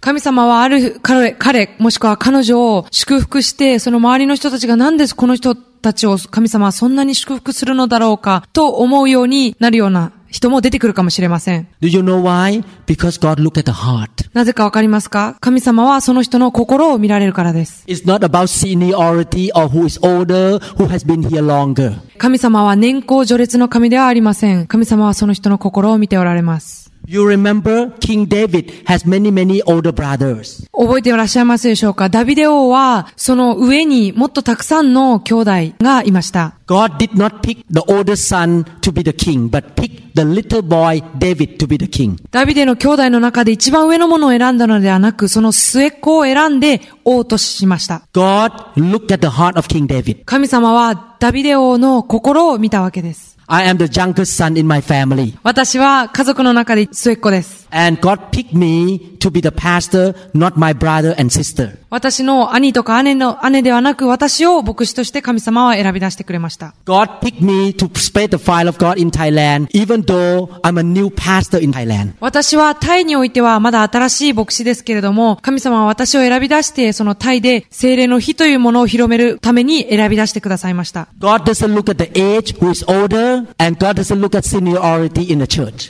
[0.00, 11.68] 神様はある彼、彼、もしくは彼女を祝福して、その周りの人たちが何ですこの人たちを神様はそんなに祝福するのだろうかと思うようになるような人も出てくるかもしれません。
[11.80, 12.62] Do you know why?
[12.86, 14.28] Because God looked at the heart.
[14.34, 15.36] なぜかわかりますか？
[15.40, 17.84] 神様はその人の心を見られるからです。
[17.86, 21.98] It's not about seniority or who is older, who has been here longer.
[22.18, 24.66] 神様は年功序列の神ではありません。
[24.66, 26.87] 神様はその人の心を見ておられます。
[27.10, 30.68] You remember King David has many, many older brothers.
[30.72, 36.56] 覚えていらっしゃいますでしょうかダビデ王は、その上にもっとたくさんの兄弟がいました。
[36.66, 41.02] God did not pick the oldest son to be the king, but picked the little boy
[41.16, 42.22] David to be the king.
[42.30, 48.02] ダビデの兄弟の中で一番上のものを選んだのではなく、その末っ子を選んで王としました。
[48.12, 50.26] God looked at the heart of King David.
[50.26, 53.37] 神様はダビデ王の心を見たわけです。
[53.50, 55.38] I am the youngest son in my family.
[55.42, 57.66] 私は家族の中で末っ子です。
[57.70, 61.78] And God picked me to be the pastor, not my brother and sister.
[61.90, 66.74] 私の兄とか姉の姉ではなく私を牧師として神様は選び出してくれました。
[66.84, 71.06] God picked me to spread the fire of God in Thailand, even though I'm a new
[71.06, 72.14] pastor in Thailand.
[72.20, 81.08] 私はタイにおいてはまだ新しい牧師ですけれども、神様は私を選び出して、そのタイで精霊の火というものを広めるために選び出してくださいました。
[81.18, 83.37] God doesn't look at the age who is older,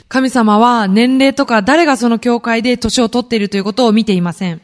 [0.07, 4.61] 神様は年齢とか誰がその教会で年を取っているということを見ていません。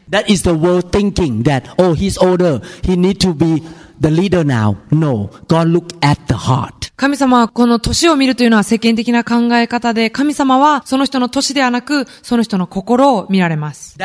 [6.96, 13.98] 神様はこの年を見るというのは世間的な考え方で、神様はその人の年ではなく、その人の心を見られます。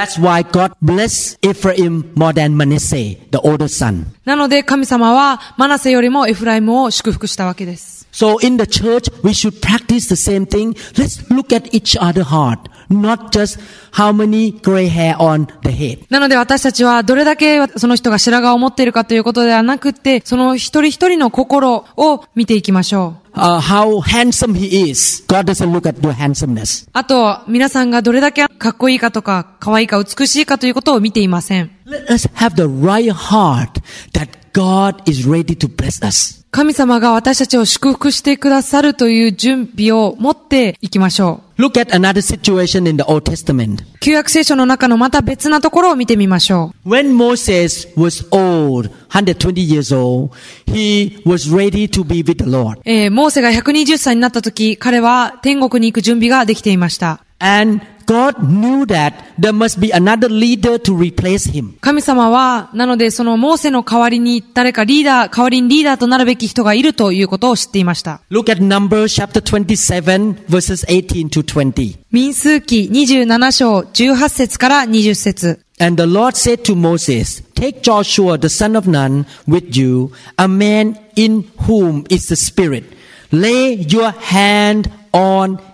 [4.25, 8.00] なので神様はマナセよりもエフライムを祝福したわけです。
[8.11, 10.75] So in the church, we should practice the same thing.
[10.97, 13.59] Let's look at each other heart, not just
[13.93, 16.05] how many gray hair on the head.
[16.09, 23.21] なので私たちはどれだけその人が白髪を持っているかということではなくって、その一人一人の心を見ていきましょう。
[23.33, 25.23] Uh, how handsome he is.
[25.27, 26.89] God doesn't look at your handsomeness.
[26.91, 31.71] あと、皆さんがどれだけかっこいいかとか、可愛いか美しいかということを見ていません。
[31.85, 36.40] Let us have the right heart that God is ready to bless us.
[36.53, 41.61] 神様が私たちを祝福してくださるという準備を持っていきましょう。
[41.61, 43.77] Look at another situation in the Old Testament.
[44.01, 46.89] 旧約聖書の中のまた別なところを見てみましょう。
[46.89, 50.31] When Moses was old, 120 years old,
[50.65, 52.81] he was ready to be with the Lord.
[52.83, 57.23] えーモーセが120歳になった時、彼は天国に行く準備ができていました。
[57.39, 61.77] And God knew that there must be another leader to replace him.
[61.79, 68.19] 神様は、なのでそのモーセの代わりに誰かリーダー、代わりにリーダーとなるべき人がいるということを知っていました。
[68.29, 71.99] Look at Numbers chapter 27 verses 18 to 20.
[72.11, 80.11] 民数記27章18節から20節 And the Lord said to Moses, Take Joshua the son of Nun with you,
[80.37, 82.83] a man in whom is the Spirit.
[83.31, 85.70] Lay your hand on him.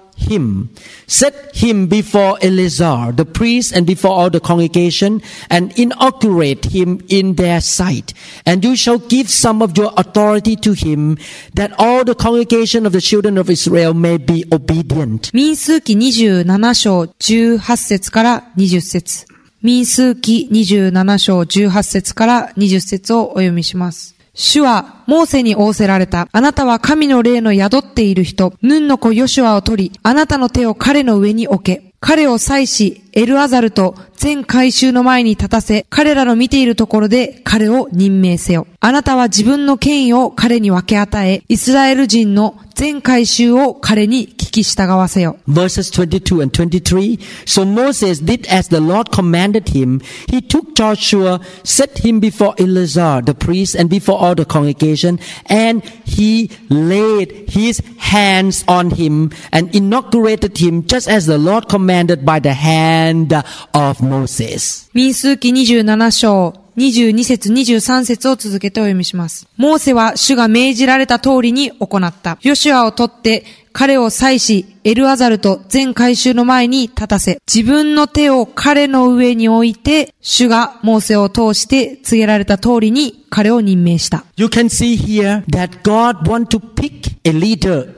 [1.07, 7.35] Set him before Eleazar, the priest, and before all the congregation, and inaugurate him in
[7.35, 8.15] their sight.
[8.47, 11.19] And you shall give some of your authority to him,
[11.55, 15.31] that all the congregation of the children of Israel may be obedient.
[15.35, 19.27] 民数記27章18節から20節
[19.61, 24.16] 民数記27章18節から20節をお読みします。
[24.40, 26.28] 主は、モーセに仰せられた。
[26.32, 31.88] あなたは神の霊の宿っている人、ヌンの子ヨシュアを取り、あなたの手を彼の上に置け。
[32.00, 38.68] 彼を祭し、エルアザルと全回収の前に立たせ、彼らの見ているところで彼を任命せよ。
[38.80, 45.37] あなたは自分の権威を彼に分け与え、イスラエル人の 全回収を彼に聞き従わせよ。
[45.47, 47.19] verses 22 and 23.
[47.47, 50.01] So Moses did as the Lord commanded him.
[50.29, 55.83] He took Joshua, set him before Eleazar, the priest, and before all the congregation, and
[56.05, 62.41] he laid his hands on him and inaugurated him just as the Lord commanded by
[62.41, 63.33] the hand
[63.75, 64.89] of Moses.
[64.93, 69.48] 民数記27章、 22節23節を続けてお読みします。
[69.58, 72.38] モーセは主が命じられた通りに行った。
[72.42, 84.26] ヨシュアを取って、彼を祭し、エルアザルと全回収の前に立たせ、自分の手を彼の上に置いて、主がモーセを通して告げられた通りに彼を任命した。
[84.36, 87.97] You can see here that God want to pick a leader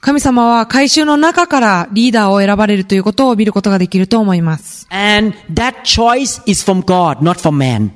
[0.00, 4.86] 神様は回収の中からリーダーを選ばれるということを見ることができると思います。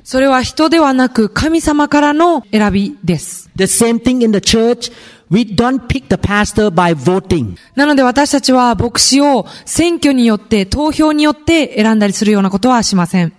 [0.04, 3.50] それは人ではなく神様からの選びです。
[7.74, 13.32] なので私たちは牧師を選挙によって、投票によって選んだりするようなことはしません。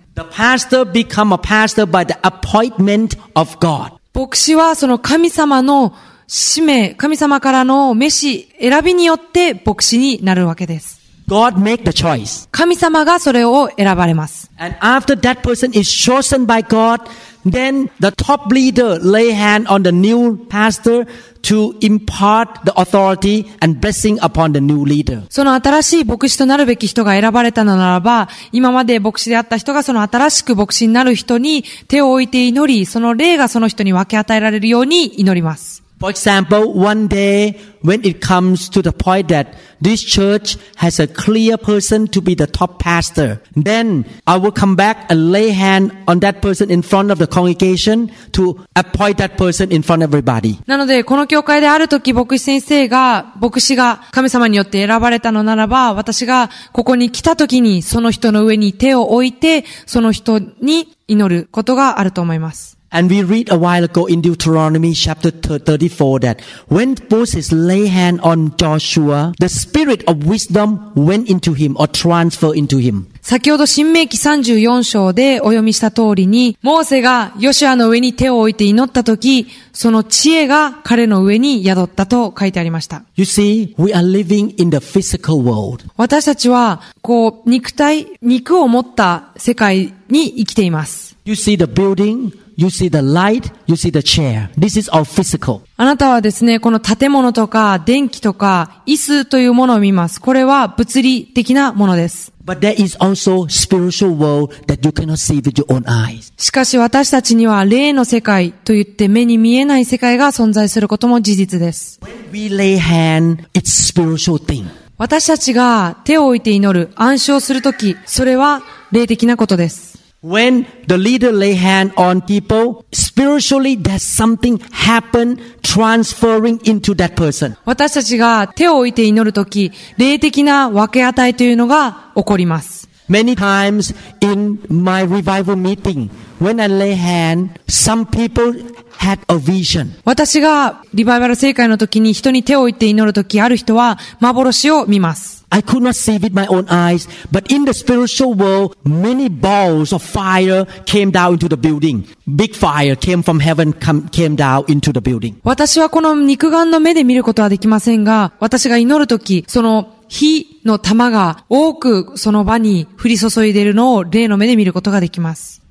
[4.14, 5.94] 牧師はその神様の
[6.26, 11.04] 使命、神様からの召し、選びによって牧師になるわけです。
[11.26, 12.48] God make the choice.
[12.50, 14.50] 神様がそれを選ばれます。
[14.58, 17.00] And after that person is chosen by God,
[17.46, 21.06] then the top leader lay hand on the new pastor
[21.42, 25.24] to impart the authority and blessing upon the new leader.
[25.30, 35.83] その新しい牧師となるべき人が選ばれたのならば、今まで牧師であった人がその新しく牧師になる人に手を置いて祈り、その霊がその人に分け与えられるように祈ります。
[36.00, 41.56] For example, one day when it comes to the point that this church has a clear
[41.56, 46.20] person to be the top pastor, then I will come back and lay hand on
[46.20, 50.58] that person in front of the congregation to appoint that person in front of everybody.
[50.66, 62.78] なので、この教会である時、牧師先生が、牧師が神様によって選ばれたのならば、私がここに来た時に、その人の上に手を置いて、その人に祈ることがあると思います。
[62.94, 68.56] And we read a while ago in Deuteronomy chapter 34 that when Moses lay hand on
[68.56, 73.10] Joshua, the spirit of wisdom went into him or transfer into him.
[73.20, 83.02] 先ほど新明記34章でお読みした通りに、モーセがヨシュアの上に手を置いて祈った時、その知恵が彼の上に宿ったと書いてありました。
[83.16, 85.84] You see, we are living in the physical world.
[85.96, 91.16] 私たちは、こう、肉体、肉を持った世界に生きています。
[91.24, 94.48] You see the building, you see the light, you see the chair.
[94.58, 95.60] This is all physical.
[95.76, 100.20] あなたはですね、この建物とか電気とか椅子というものを見ます。
[100.20, 102.32] これは物理的なものです。
[102.44, 106.32] But there is also spiritual world that you cannot see with your own eyes.
[106.36, 112.00] しかし私たちには霊の世界といって目に見えない世界が存在することも事実です。
[112.32, 114.66] We lay hand, it's spiritual thing.
[114.98, 119.93] 私たちが手を置いて祈る、暗唱するとき、それは霊的なことです。
[120.23, 127.55] When the leader lay hand on people, spiritually there's something happen transferring into that person.
[127.63, 132.82] 私たちが手を置いて祈るとき、霊的な分け与えというのが起こります。
[133.08, 138.54] Many times in my revival meeting, when I lay hand, some people
[138.96, 139.90] had a vision.
[140.04, 145.44] 私がリバイバル聖会の時に人に手を置いて祈るとき、ある人は幻を見ます。
[145.50, 150.02] I could not see with my own eyes, but in the spiritual world, many balls of
[150.02, 152.04] fire came down into the building.
[152.26, 155.34] Big fire came from heaven, come, came down into the building.
[155.44, 165.62] 私はこの肉眼の目で見ることはできませんが、私が祈るとき、その火の玉が多くその場に降り注いでいるのを霊の目で見ることができます。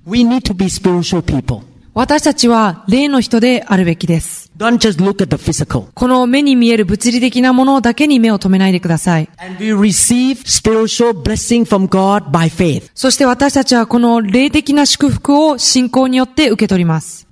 [1.94, 4.52] 私たちは例の人であるべきです。
[5.94, 9.30] この目に見える物理的なものだけに目を留めないでください。
[12.96, 17.28] そして私たちはこの霊的な祝福を信仰によって受け取ります。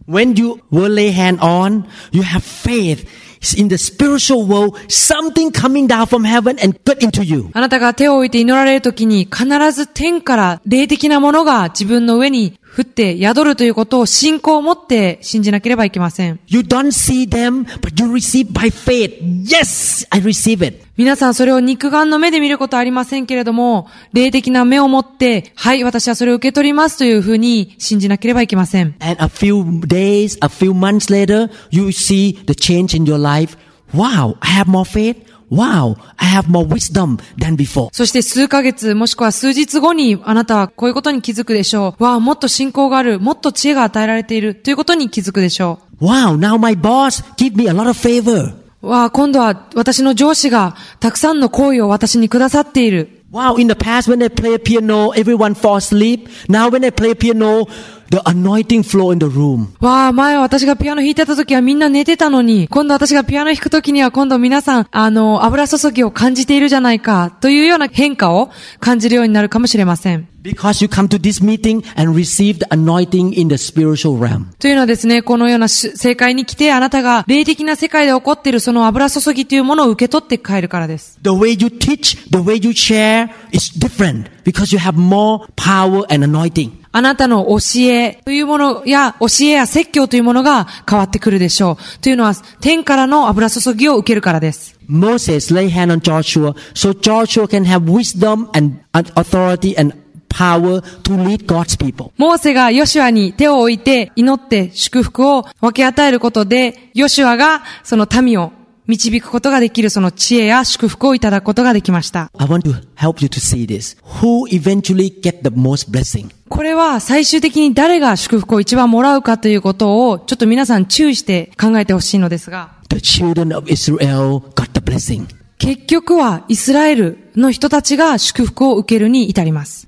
[3.58, 7.50] In the spiritual world, something coming down from heaven and put into you.
[7.54, 16.40] あなたが手を置いて祈られるときに必ず天から霊的なものが自分の上に降って宿るということを信仰を持って信じなければいけません。
[16.48, 19.22] You don't see them, but you receive by faith.
[19.44, 20.86] Yes, I receive it.
[20.96, 28.96] 皆さんそれを肉眼の目で見ることはありませんけれども、霊的な目を持って、はい、私はそれを受け取りますというふうに信じなければいけません。
[29.00, 33.58] And a few days, a few months later, you see the change in your life.
[33.94, 35.31] Wow, I have more faith.
[35.52, 37.90] Wow, I have more wisdom than before.
[37.92, 42.04] そして数ヶ月もしくは数日後にあなたはこういうことに気づくでしょう。
[42.04, 48.56] わあ、もっと信仰がある、もっと知恵が与えられているということに気づくでしょ Wow, now my boss give me a lot of favor.
[48.82, 48.88] う。
[48.88, 53.22] わあ、今度は私の上司がたくさんの行為を私にくださっている。
[53.32, 56.28] Wow, in the past when I play piano, everyone fall asleep.
[56.50, 57.66] Now when I play piano,
[58.12, 59.68] the anointing flow in the room.
[59.80, 70.28] わあ、前私がピアノ弾いてた時はみんな寝てたのに、今度私がピアノ弾く時には今度皆さん、あの、油注ぎを感じているじゃないか、というような変化を感じるようになるかもしれません。
[70.44, 74.48] Because you come to this meeting and receive the anointing in the spiritual realm.
[74.58, 81.20] というのはですね、このようなし正解に来て、あなたが霊的な世界で起こっているその油注ぎというものを受け取って帰るからです。
[81.22, 86.26] The way you teach, the way you share is different because you have more power and
[86.26, 86.72] anointing.
[86.92, 92.00] あなたの教えというものや、教えや説教というものが変わってくるでしょう。
[92.00, 94.76] というのは、天からの油注ぎを受けるからです。
[94.90, 99.96] Moses lay hand on Joshua so Joshua can have wisdom and authority and
[100.32, 102.12] power to lead God's people.
[102.18, 108.54] モーセがヨシュアに手を置いて祈って祝福を分け与えることで、ヨシュアがその民を
[108.88, 112.32] 導くことができるその知恵や祝福をいただくことができました。
[112.38, 113.98] I want to help you to see this.
[114.22, 116.30] Who eventually get the most blessing?
[116.50, 125.28] これは最終的に誰が祝福を一番もらうかということをちょっと皆さん注意して考えてほしいのですが、The children of Israel got the blessing.
[125.58, 129.88] 結局はイスラエルの人たちが祝福を受けるに至ります。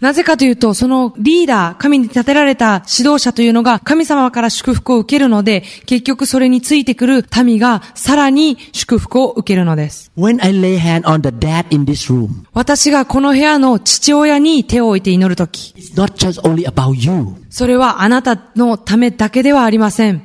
[0.00, 10.10] なぜかというと、そのリーダー、神に立てられた指導者というのが神様から祝福を受けるので、結局それについてくる民がさらに祝福を受けるのです。
[12.52, 15.74] 私がこの部屋の父親に手を置いて祈るとき、
[17.50, 20.24] それはあなたのためだけではありません。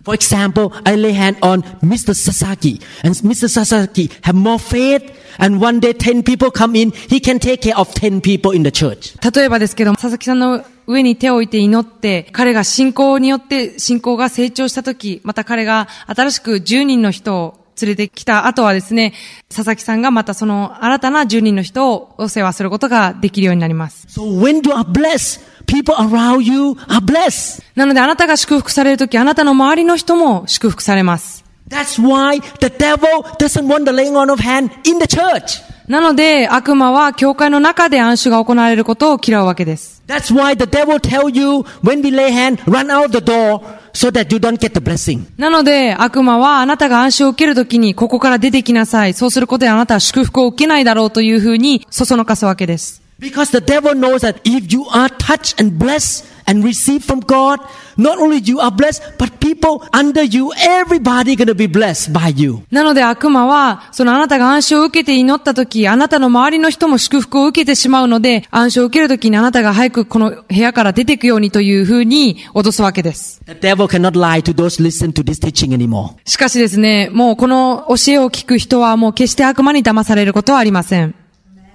[0.03, 2.15] For example, I lay hand on Mr.
[2.15, 3.47] Sasaki, and Mr.
[3.47, 5.03] Sasaki have more faith,
[5.37, 8.63] and one day 10 people come in, he can take care of 10 people in
[8.63, 9.15] the church.
[9.21, 19.13] 例えばですけど、佐々木さんの上に手を置いて祈って、彼が信仰によって信仰が成長したとき、また彼が新しく10人の人を連れてきた後はですね、
[19.49, 24.07] 佐々木さんがまたその新たな10人の人をお世話することができるようになります。
[24.07, 27.63] So when you are blessed, people around you are blessed.
[27.75, 31.43] なのであなたが祝福されるとき、あなたの周りの人も祝福されます。
[31.69, 35.61] That's why the devil doesn't want the laying on of hand in the church.
[35.87, 40.01] なので、悪魔は教会の中で暗守が行われることを嫌うわけです。
[40.07, 43.61] That's why the devil tell you when we lay hand, run out the door
[43.93, 45.25] so that you don't get the blessing.
[45.37, 49.13] なので、悪魔はあなたが暗守を受けるときに、ここから出てきなさい。
[49.13, 53.00] そうすることであなたは祝福を受けないだろうというふうに、そそのかすわけです。
[53.21, 57.59] Because the devil knows that if you are touched and blessed and receive from God,
[57.95, 62.63] not only you are blessed, but people under you, everybody gonna be blessed by you.
[62.71, 73.39] なので悪魔は、そのあなたが暗守を受けて祈ったとき、あなたの周りの人も祝福を受けてしまうので、暗守を受けるときにあなたが早くこの部屋から出ていくようにというふうに脅すわけです。
[73.45, 76.15] The devil cannot lie to those listen to this teaching anymore.
[76.25, 81.13] しかしですね、もうこの教えを聞く人はもう決して悪魔に騙されることはありません。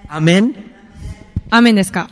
[0.09, 0.76] Amen.
[1.49, 2.09] アーメンですか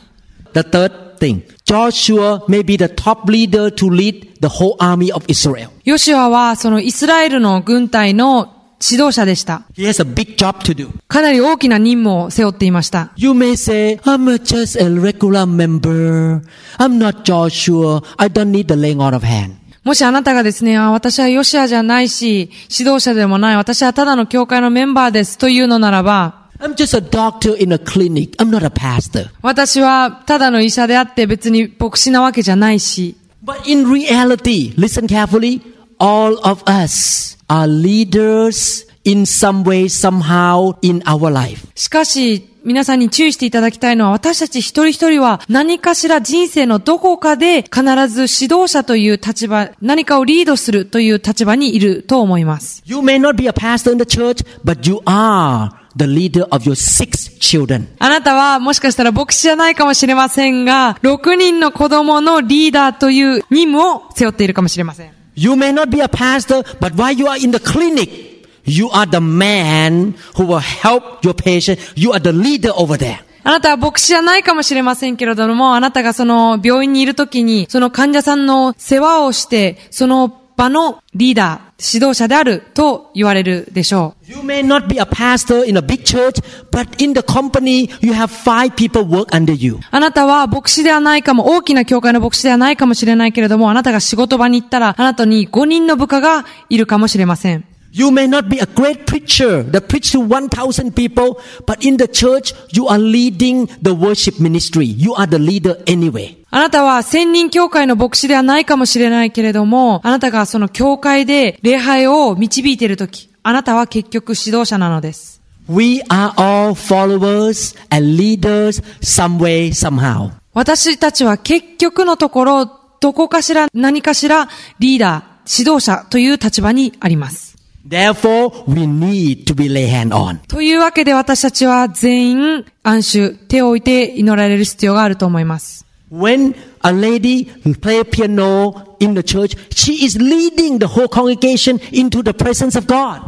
[0.53, 5.25] The third thing, Joshua may be the top leader to lead the whole army of
[5.27, 5.69] Israel.
[5.83, 9.63] ヨシュアはそのイスラエルの軍隊の指導者でした。
[9.75, 10.89] He has a big job to do.
[11.07, 13.11] かなり大きな任務を背負っていました。
[13.15, 16.41] You may say, I'm just a regular member.
[16.77, 18.03] I'm not Joshua.
[18.17, 19.55] I don't need the laying on of hand.
[19.83, 28.35] もしあなたがですね、あ私はヨシアじゃないし、指導者でもない、私はただの教会のメンバーですというのならば、I'm just a doctor in a clinic.
[28.37, 29.29] I'm not a pastor.
[29.41, 35.61] 私はただの医者であって別に牧師なわけじゃないし、But in reality, listen carefully,
[35.99, 41.67] all of us are leaders in some way, somehow in our life.
[41.75, 52.81] しかし、皆さんに注意していただきたいのは、私たち一人一人は何かしら人生のどこかで必ず指導者という立場、何かをリードするという立場にいると思います。
[52.85, 56.75] You may not be a pastor in the church, but you are the leader of your
[56.75, 57.87] six children.
[57.99, 65.11] あなたはもしかしたら牧師じゃないかもしれませんが、6人の子供のリーダーという任務を背負っているかもしれません。
[65.35, 69.19] You may not be a pastor, but while you are in the clinic, you are the
[69.19, 71.79] man who will help your patient.
[71.95, 73.19] You are the leader over there.
[73.43, 84.31] あなたは牧師じゃないかもしれませんけれども、あなたがその病院にいるときに、その患者さんの世話をして、その場のリーダー、指導者であると言われるでしょう。
[84.31, 86.41] You may not be a pastor in a big church,
[86.71, 89.79] but in the company, you have five people work under you.
[89.91, 97.65] あなたは牧師ではないかも、大きな教会の牧師ではないかもしれないけれども、あなたが仕事場に行ったら、あなたに5人の部下がいるかもしれません。
[97.91, 102.53] You may not be a great preacher that preach to 1,000 people, but in the church,
[102.73, 104.85] you are leading the worship ministry.
[104.85, 106.35] You are the leader anyway.
[106.55, 115.41] あなたは千人教会の牧師ではないかもしれないけれども、あなたがその教会で礼拝を導いているとき、あなたは結局指導者なのです。
[115.67, 120.31] We are all followers and leaders some way, somehow.
[120.53, 124.47] 私たちは結局のところ、どこかしら何かしら
[124.79, 127.57] リーダー、指導者という立場にあります。
[127.85, 130.39] Therefore, we need to be lay hand on.
[130.47, 135.84] というわけで私たちは全員暗守、手を置いて祈られる必要があると思います。
[136.10, 137.46] When a lady
[137.80, 142.86] play piano in the church, she is leading the whole congregation into the presence of
[142.86, 143.22] God.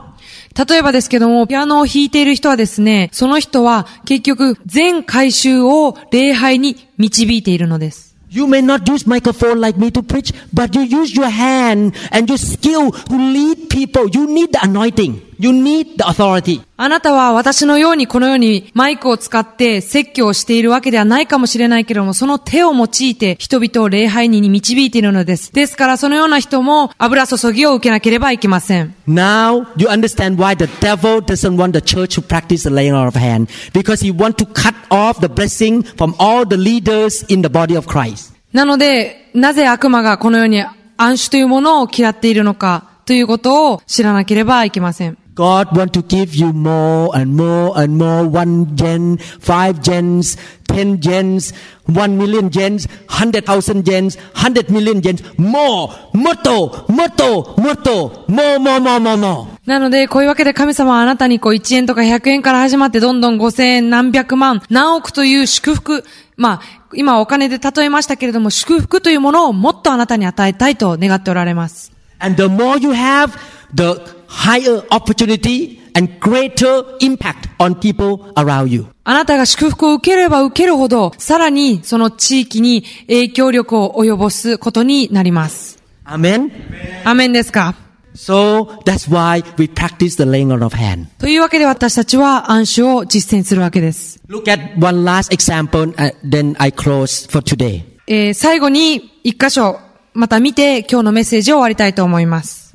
[0.55, 8.13] 例えばですけども、ピアノを弾いている人はですね、その人は結局全回収を礼拝に導いているのです。
[8.29, 12.27] You may not use microphone like me to preach, but you use your hand and
[12.27, 14.09] your skill to lead people.
[14.09, 15.21] You need the anointing.
[15.39, 16.63] You need the authority.
[16.80, 25.52] あなたは私のようにこのようにマイクを使って説教をしているわけではないかもしれないけれども、その手を用いて人々を礼拝に導いているのです。
[25.52, 28.94] ですからそのような人も油注ぎを受けなければいけません。
[29.08, 33.18] Now you understand why the devil doesn't want the church to practice the laying on of
[33.18, 33.48] hand.
[33.74, 37.76] Because he wants to cut off the blessing from all the leaders in the body
[37.76, 38.36] of Christ.
[38.54, 40.64] なので、なぜ悪魔がこのように
[40.98, 45.18] 暗種というものを嫌っているのかということを知らなければいけません。
[45.38, 48.26] God want to give you more and more and more.
[48.28, 50.36] One gen, five gens,
[50.66, 51.54] ten gens,
[51.86, 55.22] one million gens, hundred thousand gens, hundred million gens.
[55.38, 59.48] More, motto, motto, motto, more, more, more, more, more.
[59.68, 66.04] なので、こういうわけで神様はあなたにこう1円とか100円から始まってどんどん5000円何百万、何億という祝福、
[66.36, 71.92] まあ、今お金で例えましたけれども、祝福というものをもっとあなたに与えたいと願っておられます。
[72.20, 73.38] And the more you have,
[73.76, 78.88] the higher opportunity and greater impact on people around you.
[79.04, 85.82] あなたが祝福を受ければ受けるほど、さらにその地域に影響力を及ぼすことになります。
[86.04, 87.76] アーメンですか
[88.16, 91.06] So that's why we practice the laying on of hand.
[91.20, 94.20] というわけで私たちは暗種を実践するわけです。
[94.28, 97.84] Look at one last example, uh, then I close for today.
[98.08, 99.80] えー最後に一箇所、
[100.18, 102.72] また見て今日のメッセージを終わりたいと思います。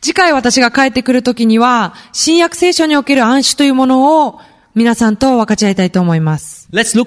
[0.00, 4.40] 次回私が帰ってくるときには、新約聖書における暗視というものを
[4.74, 6.68] 皆さんと分かち合いたいと思います。
[6.72, 7.06] 2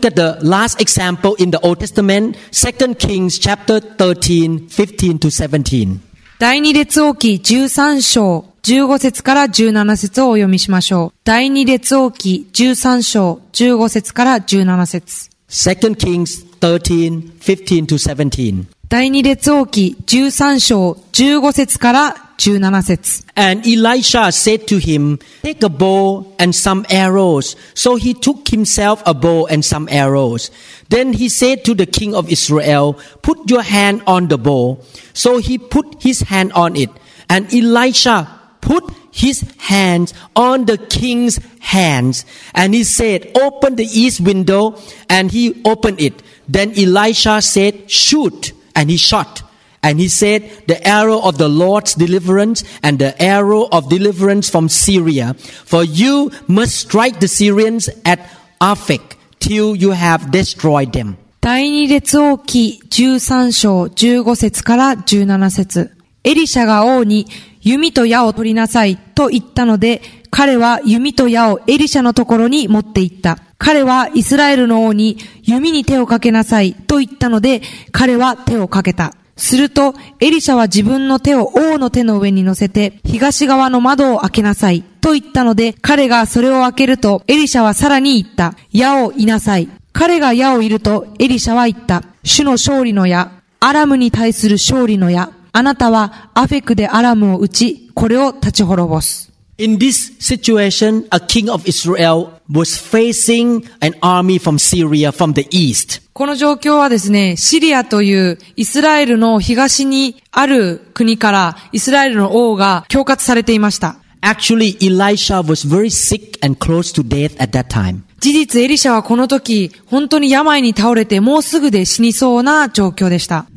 [6.39, 11.19] 第二列王記13章15節から17節をお読みしましょう。
[11.25, 15.30] 第二列王記13章15節から17節。
[15.50, 18.66] 2 Kings 13, 15 to 17.
[18.88, 27.56] 第二列王記13章15節から17節 And Elisha said to him, Take a bow and some arrows.
[27.74, 30.50] So he took himself a bow and some arrows.
[30.88, 34.78] Then he said to the king of Israel, Put your hand on the bow.
[35.14, 36.90] So he put his hand on it.
[37.28, 38.28] And Elisha
[38.60, 42.24] put his hands on the king's hands.
[42.54, 44.78] And he said, Open the east window.
[45.08, 46.22] And he opened it.
[46.48, 48.52] Then Elisha said, Shoot.
[48.74, 49.42] And he shot.
[49.82, 54.68] And he said, The arrow of the Lord's deliverance and the arrow of deliverance from
[54.68, 55.34] Syria.
[55.34, 58.28] For you must strike the Syrians at
[58.60, 61.16] Aphek till you have destroyed them.
[61.40, 67.26] 第二列王記13章15節から17節エリシャが王に
[67.61, 73.37] 弓と矢を取りなさいと言ったので、彼は弓と矢をエリシャのところに持って行った。
[73.57, 79.13] 彼はイスラエルの王に弓に手をかけなさいと言ったので、彼は手をかけた。
[79.37, 88.55] すると、エリシャは自分の手を王の手の上に乗せて、東側の窓を開けなさい、と言ったので、彼がそれを開けると、エリシャはさらに言った。
[88.71, 89.67] 矢をいなさい。
[89.93, 92.03] 彼が矢をいると、エリシャは言った。
[92.23, 95.31] 主の勝利の矢、アラムに対する勝利の矢。
[95.53, 99.31] あなたはアフェクでアラムを撃ち、これを立ち滅ぼす。
[99.57, 106.01] In this situation, a king of Israel was facing an army from Syria from the east.
[106.13, 113.97] この状況はですね、シリアというイスラエルの東にある国からイスラエルの王が恐喝されていました。
[114.21, 118.03] Actually, Elisha was very sick and close to death at that time.
[118.21, 123.47] 事実エリシャはこの時、本当に病に倒れてもうすぐで死にそうな状況でした。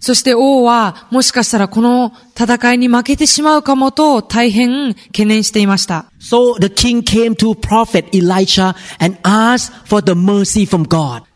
[0.00, 6.06] そして王は、もしかしたらこの戦いに負けてしまうかもと大変懸念していました。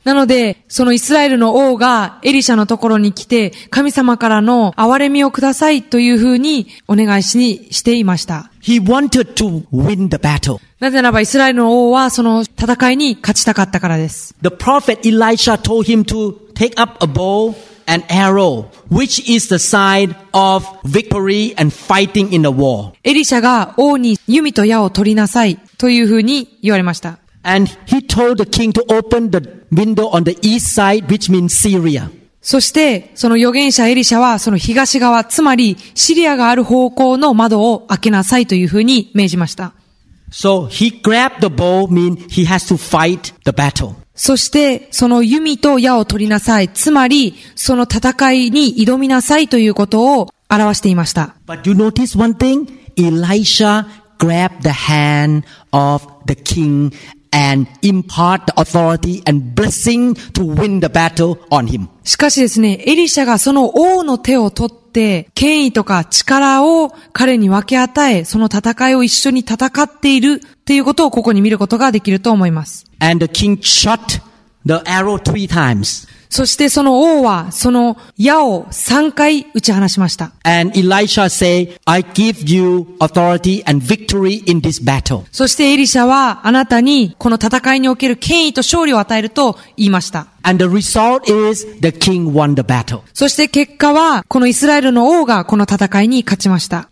[0.04, 8.50] なので、そのイスラエルの王がエリシャのところに来て、神様からの憐れみをくださいというふうにお願いしにしていました。
[10.80, 14.34] なぜならばイスラエルの王はその戦いに勝ちたかったからです。
[17.88, 22.92] And arrow, which is the sign of victory and fighting in the war.
[23.02, 27.18] エリシャが王に弓と矢を取りなさいというふうに言われました。
[27.42, 32.10] And he told the king to open the window on the east side, which means Syria.
[32.40, 39.72] そして、その預言者エリシャはその東側、つまりシリアがある方向の窓を開けなさいというふうに命じました。
[40.30, 43.94] So he grabbed the bow, mean he has to fight the battle.
[44.18, 46.68] そして、その弓と矢を取りなさい。
[46.68, 51.36] つまり、その戦いに挑みなさいということを表していました。
[51.46, 52.66] But you notice one thing?
[52.96, 53.86] Elisha
[54.18, 56.92] grabbed the hand of the king
[57.30, 61.88] and impart the authority and blessing to win the battle on him.
[62.04, 72.86] しかしですね、エリシャがその王の手を取って、権威とか力を彼に分け与え、その戦いを一緒に戦っているっていうことをここに見ることができると思います。
[73.00, 74.20] And the king shot
[74.64, 76.08] the arrow three times.
[76.30, 80.32] そしてその王は、その矢を3回打ち放しました。
[80.42, 85.24] And Elisha say, I give you authority and victory in this battle.
[85.32, 90.26] そしてエリシャは、あなたにこの戦いにおける権威と勝利を与えると言いました。
[93.12, 96.88] そして結果は、このイスラエルの王がこの戦いに勝ちました。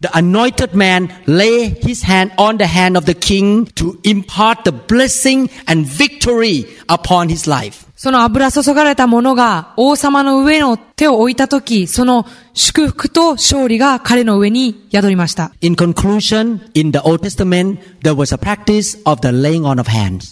[7.97, 12.26] その油注がれた者が王様の上の手を置いたとき、その
[12.59, 15.53] 祝福と勝利が彼の上に宿りました。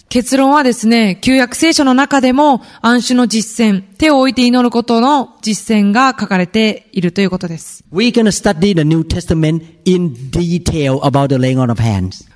[0.09, 7.83] 結論はですね、旧約聖書の中でも暗衆の実践、手を置いて祈ることの実践が書かれているということです。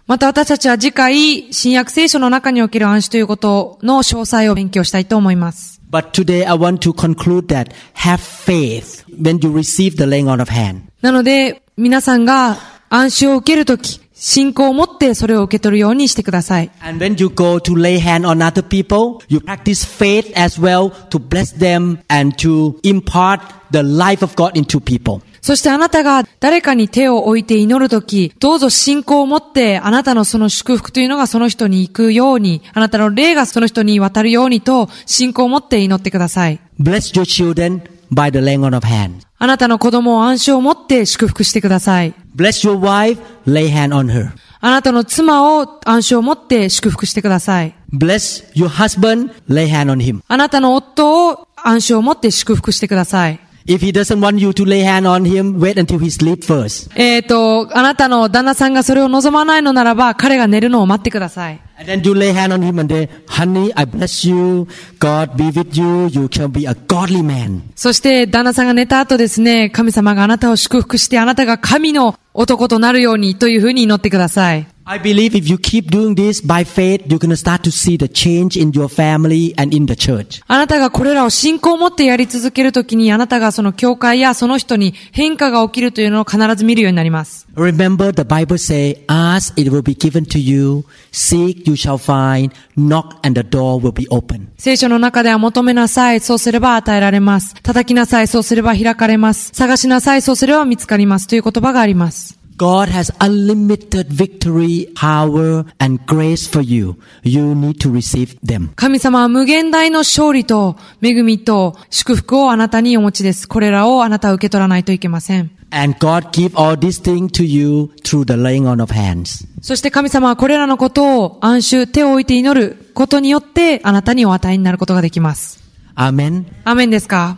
[0.06, 5.78] また私たちは次回、新約聖書の中における暗衆ということの詳細を勉強したいと思います。
[5.91, 10.51] But today I want to conclude that have faith when you receive the laying on of
[10.51, 10.82] hand.
[11.03, 12.57] なので、皆さんが
[12.89, 16.70] 暗種を受けるとき、信仰を持ってそれを受け取るようにしてください。
[16.80, 20.91] And when you go to lay hand on other people, you practice faith as well
[21.11, 25.20] to bless them and to impart the life of God into people.
[25.42, 36.60] そしてあなたが誰かに手を置いて祈るとき、どうぞ信仰を持ってあなたのその祝福というのがその人に行くように、あなたの霊がその人に渡るようにと信仰を持って祈ってください。
[36.80, 37.82] Bless your children
[38.12, 39.28] by the laying on of hands.
[39.38, 42.14] あなたの子供を暗証を持って祝福してください。
[42.36, 44.32] Bless your wife, lay hand on her.
[44.62, 47.74] あなたの妻を暗証を持って祝福してください。
[47.94, 50.22] Bless your husband, lay hand on him.
[50.28, 53.40] あなたの夫を暗証を持って祝福してください。
[53.70, 56.89] If he doesn't want you to lay hand on him, wait until he sleep first.
[56.95, 61.61] えっ、と、あなたの旦那さんがそれを望まないのならば、彼が寝るのを待ってください。
[61.80, 64.67] And then you lay hand on him and say, honey, I bless you.
[64.97, 66.07] God be with you.
[66.07, 67.61] You can be a godly man.
[67.76, 74.67] そして、旦那さんが寝た後ですね、神様があなたを祝福して、あなたが神の男となるようにというふうに祈ってください。
[74.92, 78.08] I believe if you keep doing this by faith, you're going to start to see the
[78.08, 80.42] change in your family and in the church.
[80.48, 87.48] あなたがこれらを信仰を持ってやり続けるときに、あなたがその教会やその人に変化が起きるというのを必ず見るようになります。
[87.56, 90.84] Remember the Bible say, ask, it will be given to you.
[91.12, 92.50] Seek, you shall find.
[92.76, 94.48] Knock, and the door will be open.
[94.58, 97.54] 聖書の中では求めなさい、そうすれば与えられます。
[97.62, 99.52] 叩きなさい、そうすれば開かれます。
[99.54, 101.28] 探しなさい、そうすれば見つかります。
[101.28, 102.39] という言葉があります。
[102.60, 106.97] God has unlimited victory, power, and grace for you.
[107.24, 108.72] You need to receive them.
[108.76, 113.47] 神様は無限大の勝利と恵みと祝福をあなたにお持ちです。
[113.47, 115.51] これらをあなたは受け取らないといけません。
[115.72, 119.47] And God give all these things to you through the laying on of hands.
[119.62, 125.64] そして神様はこれらのことを暗衆、手を置いて祈ることによってあなたにお与えになることができます。
[125.95, 126.43] Amen.
[126.66, 127.38] アーメンですか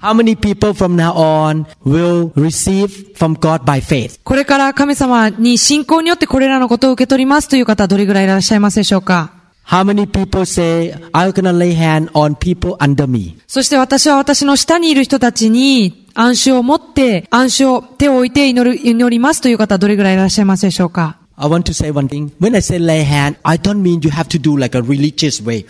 [0.00, 4.20] How many people from now on will receive from God by faith?
[4.22, 9.32] これから神様に信仰によってこれらのことを受け取りますという方はどれぐらいいらっしゃいますでしょうか
[9.66, 13.38] How many people say, I'm gonna lay hand on people under me?
[13.48, 22.30] そして私は私の下にいる人たちに暗衆を持って暗衆を手を置いて祈る、祈りますという方はどれぐらいいらっしゃいますでしょうか I want to say one thing.
[22.40, 25.42] When I say lay hand, I don't mean you have to do like a religious
[25.44, 25.66] way.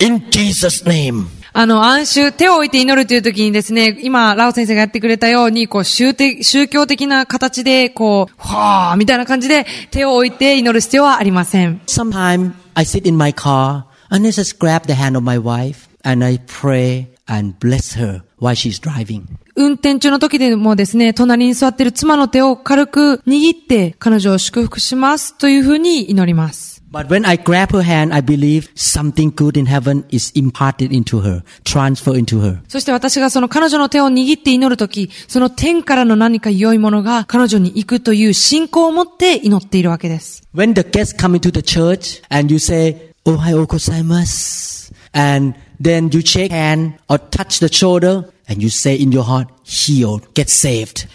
[0.00, 1.26] In Jesus' name.
[1.56, 11.80] あの、暗衆、手を置いて祈るという時にですね、今、ラオ先生がやってくれたように、こう、宗的宗教的な形で、こう、はぁーみたいな感じで手を置いて祈る必要はありません。
[11.86, 16.26] Sometimes I sit in my car and I just grab the hand of my wife and
[16.26, 19.22] I pray and bless her while she's driving.
[19.54, 26.73] 運転中の時でもですね、隣に座っている妻の手を軽く握って、彼女を祝福しますというふうに祈ります。
[26.93, 31.43] But when I grab her hand, I believe something good in heaven is imparted into her,
[31.63, 32.59] transfer into her.
[32.67, 40.43] そして私がその彼女の手を握って祈るとき、その天からの何か良いものが彼女に行くという信仰を持って祈っているわけです。
[40.55, 46.21] When the guests come into the church and you say, Ohayo gozaimasu, and then you
[46.21, 51.07] shake hand or touch the shoulder and you say in your heart, healed, get saved.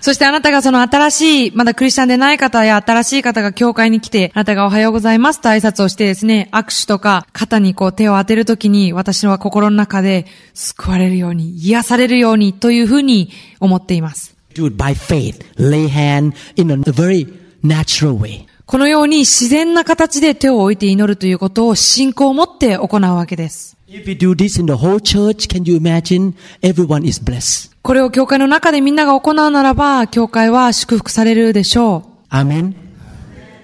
[0.00, 13.30] そしてあなたがその新しい、まだクリスチャンでない方や新しい方が教会に来て、あなたがおはようございますと挨拶をしてですね、握手とか肩にこう手を当てるときに、私は心の中で救われるように、癒されるようにというふうに
[13.60, 14.36] 思っています。
[14.54, 15.44] By faith.
[15.56, 17.28] Lay hand in a very
[17.64, 18.46] natural way.
[18.66, 23.77] このように自然な形で手を置いて祈るということを信仰を持って行うわけです。
[23.90, 27.70] If we do this in the whole church, can you imagine everyone is blessed?
[27.80, 32.34] これを教会の中でみんなが行うならば、教会は祝福されるでしょう。
[32.34, 32.74] Amen.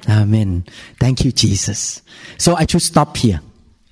[0.06, 0.62] Amen.
[0.98, 2.02] Thank you, Jesus.
[2.38, 3.40] So I should stop here.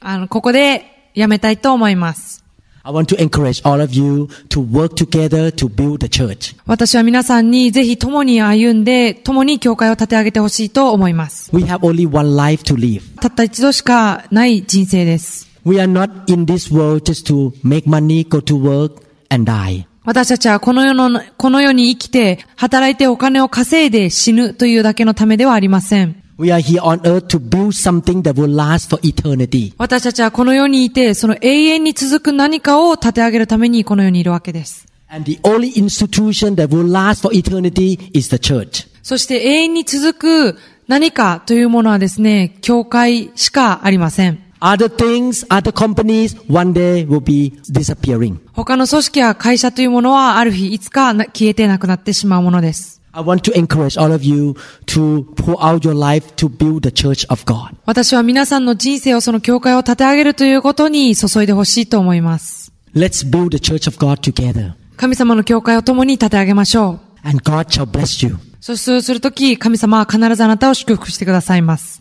[0.00, 2.42] あの、ここでやめたいと思います。
[2.82, 6.56] I want to encourage all of you to work together to build the church.
[6.64, 11.54] 私は皆さんにぜひ共に歩んで、共に教会を立て上げてほしいと思います。
[11.54, 13.02] We have only one life to live.
[13.20, 15.51] たった一度しかない人生です。
[15.64, 19.86] We are not in this world just to make money, go to work, and die.
[20.04, 26.20] 私たちはこの世の、この世に生きて、働いてお金を稼いで死ぬというだけのためではありません。
[26.38, 29.74] We are here on earth to build something that will last for eternity.
[29.78, 34.88] 私たちはこの世にいて、その永遠に続く何かを立て上げるためにこの世にいるわけです。
[35.08, 38.88] And the only institution that will last for eternity is the church.
[39.04, 40.58] そして永遠に続く
[40.88, 44.40] 何かというものはですね、教会しかありません。
[44.64, 48.38] Other things, other companies, one day will be disappearing.
[48.52, 53.02] 他の組織や会社というものはある日いつかな消えてなくなってしまうものです。
[53.10, 54.54] I want to encourage all of you
[54.86, 57.74] to pour out your life to build the church of God.
[57.86, 62.70] 私は皆さんの人生をその教会を立て上げるということに注いでほしいと思います。
[62.94, 64.74] Let's build the church of God together.
[64.96, 67.28] 神様の教会を共に立て上げましょう。
[67.28, 68.36] And God shall bless you.
[68.60, 72.00] そうするとき、神様は必ずあなたを祝福してくださいます。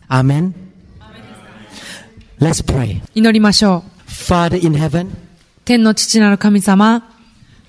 [2.41, 2.99] Let's pray.
[3.13, 4.09] 祈りましょう。
[4.09, 5.11] Father in heaven,
[5.63, 7.07] 天の父なる神様、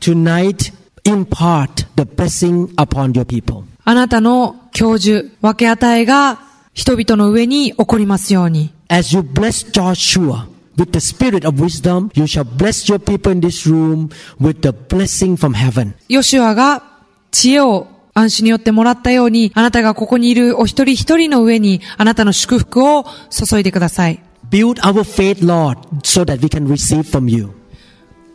[0.00, 0.72] tonight
[1.04, 3.64] impart the blessing upon your people.
[3.84, 6.40] あなたの教授、分け与えが
[6.72, 8.72] 人々の上に起こりますように。
[8.88, 10.46] As you bless Joshua
[10.78, 14.08] with the spirit of wisdom, you shall bless your people in this room
[14.40, 15.92] with the blessing from heaven.
[16.08, 16.82] ヨシュアが
[17.30, 24.22] 知恵を暗視によってもらったように、あなたがここにいるお一人一人の上に、あなたの祝福を注いでください。
[24.52, 27.54] Build our faith, Lord, so that we can receive from you.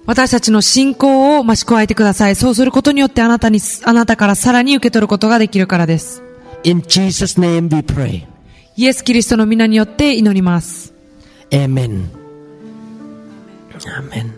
[0.08, 2.36] 私たちの信仰を増し加えてください。
[2.36, 6.24] そうすることによってあなたに、あなたからさらに受け取ることができるからです。
[6.64, 8.26] In Jesus' name we pray.
[8.76, 10.92] イエス・キリストの皆によって祈ります。
[11.52, 12.10] Amen.
[13.78, 14.32] Amen.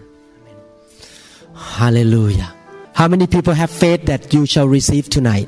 [1.53, 2.53] Hallelujah.
[2.93, 5.47] How many people have faith that you shall receive tonight?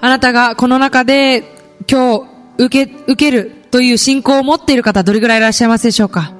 [0.00, 1.42] あなたがこの中で
[1.90, 2.24] 今日
[2.58, 6.32] 受け、受けるという信仰を持っている方どれぐらいいらっしゃいますでしょうか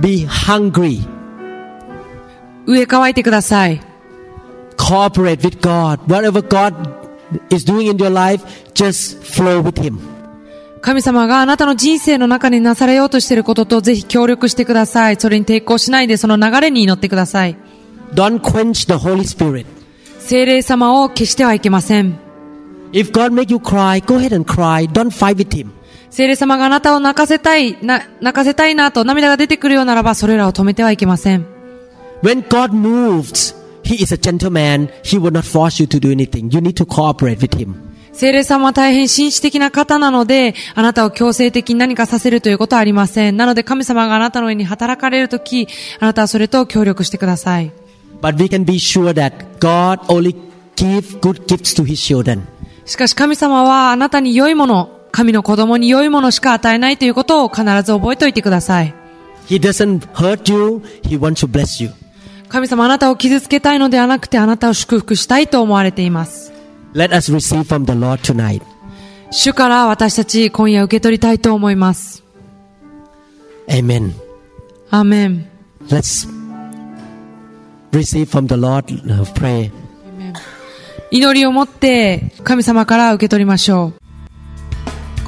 [0.00, 1.06] Be hungry.
[2.66, 3.80] 上乾いてください。
[4.76, 6.00] Cooperate with God.
[6.06, 6.74] Whatever God
[7.50, 8.44] is doing in your life,
[8.74, 9.98] just flow with Him.
[10.80, 15.16] 神様があなたの人生の中になされようとしていることとぜひ協力してください。
[15.16, 17.56] それに抵抗しないでその流れに祈ってください。
[18.14, 19.66] Don't quench the Holy Spirit.
[20.18, 22.18] 聖霊様を消してはいけません。
[22.92, 24.90] If God make you cry, go ahead and cry.
[24.90, 25.70] Don't fight with Him.
[26.10, 31.46] 聖霊様があなたを泣かせたい、な、泣かせたいなと涙が出てくるようならばそれらを止めてはいけません。
[32.22, 34.90] When God moves, He is a gentleman.
[35.02, 36.52] He will not force you to do anything.
[36.52, 37.74] You need to cooperate with Him.
[38.12, 43.36] 聖霊様は大変紳士的な方なので、あなたを強制的に何かさせるということはありません。
[43.36, 45.68] なので神様があなたの上に働かれるとき、
[46.00, 47.72] あなたはそれと協力してください。
[48.20, 50.36] But we can be sure that God only
[50.76, 52.42] give good gifts to His children.
[52.84, 58.94] しかし神様はあなたに良いもの、神の子供に良いものしか与えないということを必ず覚えておいてください。
[59.46, 60.82] He doesn't hurt you.
[61.02, 61.90] He wants to bless you.
[62.48, 66.52] 神様あなたを傷つけたいのではなくてあなたを祝福したいと思われています。
[66.94, 68.62] Let us receive from the Lord tonight.
[69.30, 72.24] 主から私たち今夜受け取りたいと思います。
[73.68, 74.12] Amen.
[74.90, 75.48] アーメン。
[75.86, 76.28] Let's
[77.92, 78.86] receive from the Lord.
[79.04, 79.70] Uh, pray.
[81.12, 84.09] 祈りを持って神様から受け取りましょう。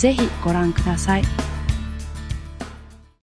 [0.00, 1.49] ぜひご覧ください。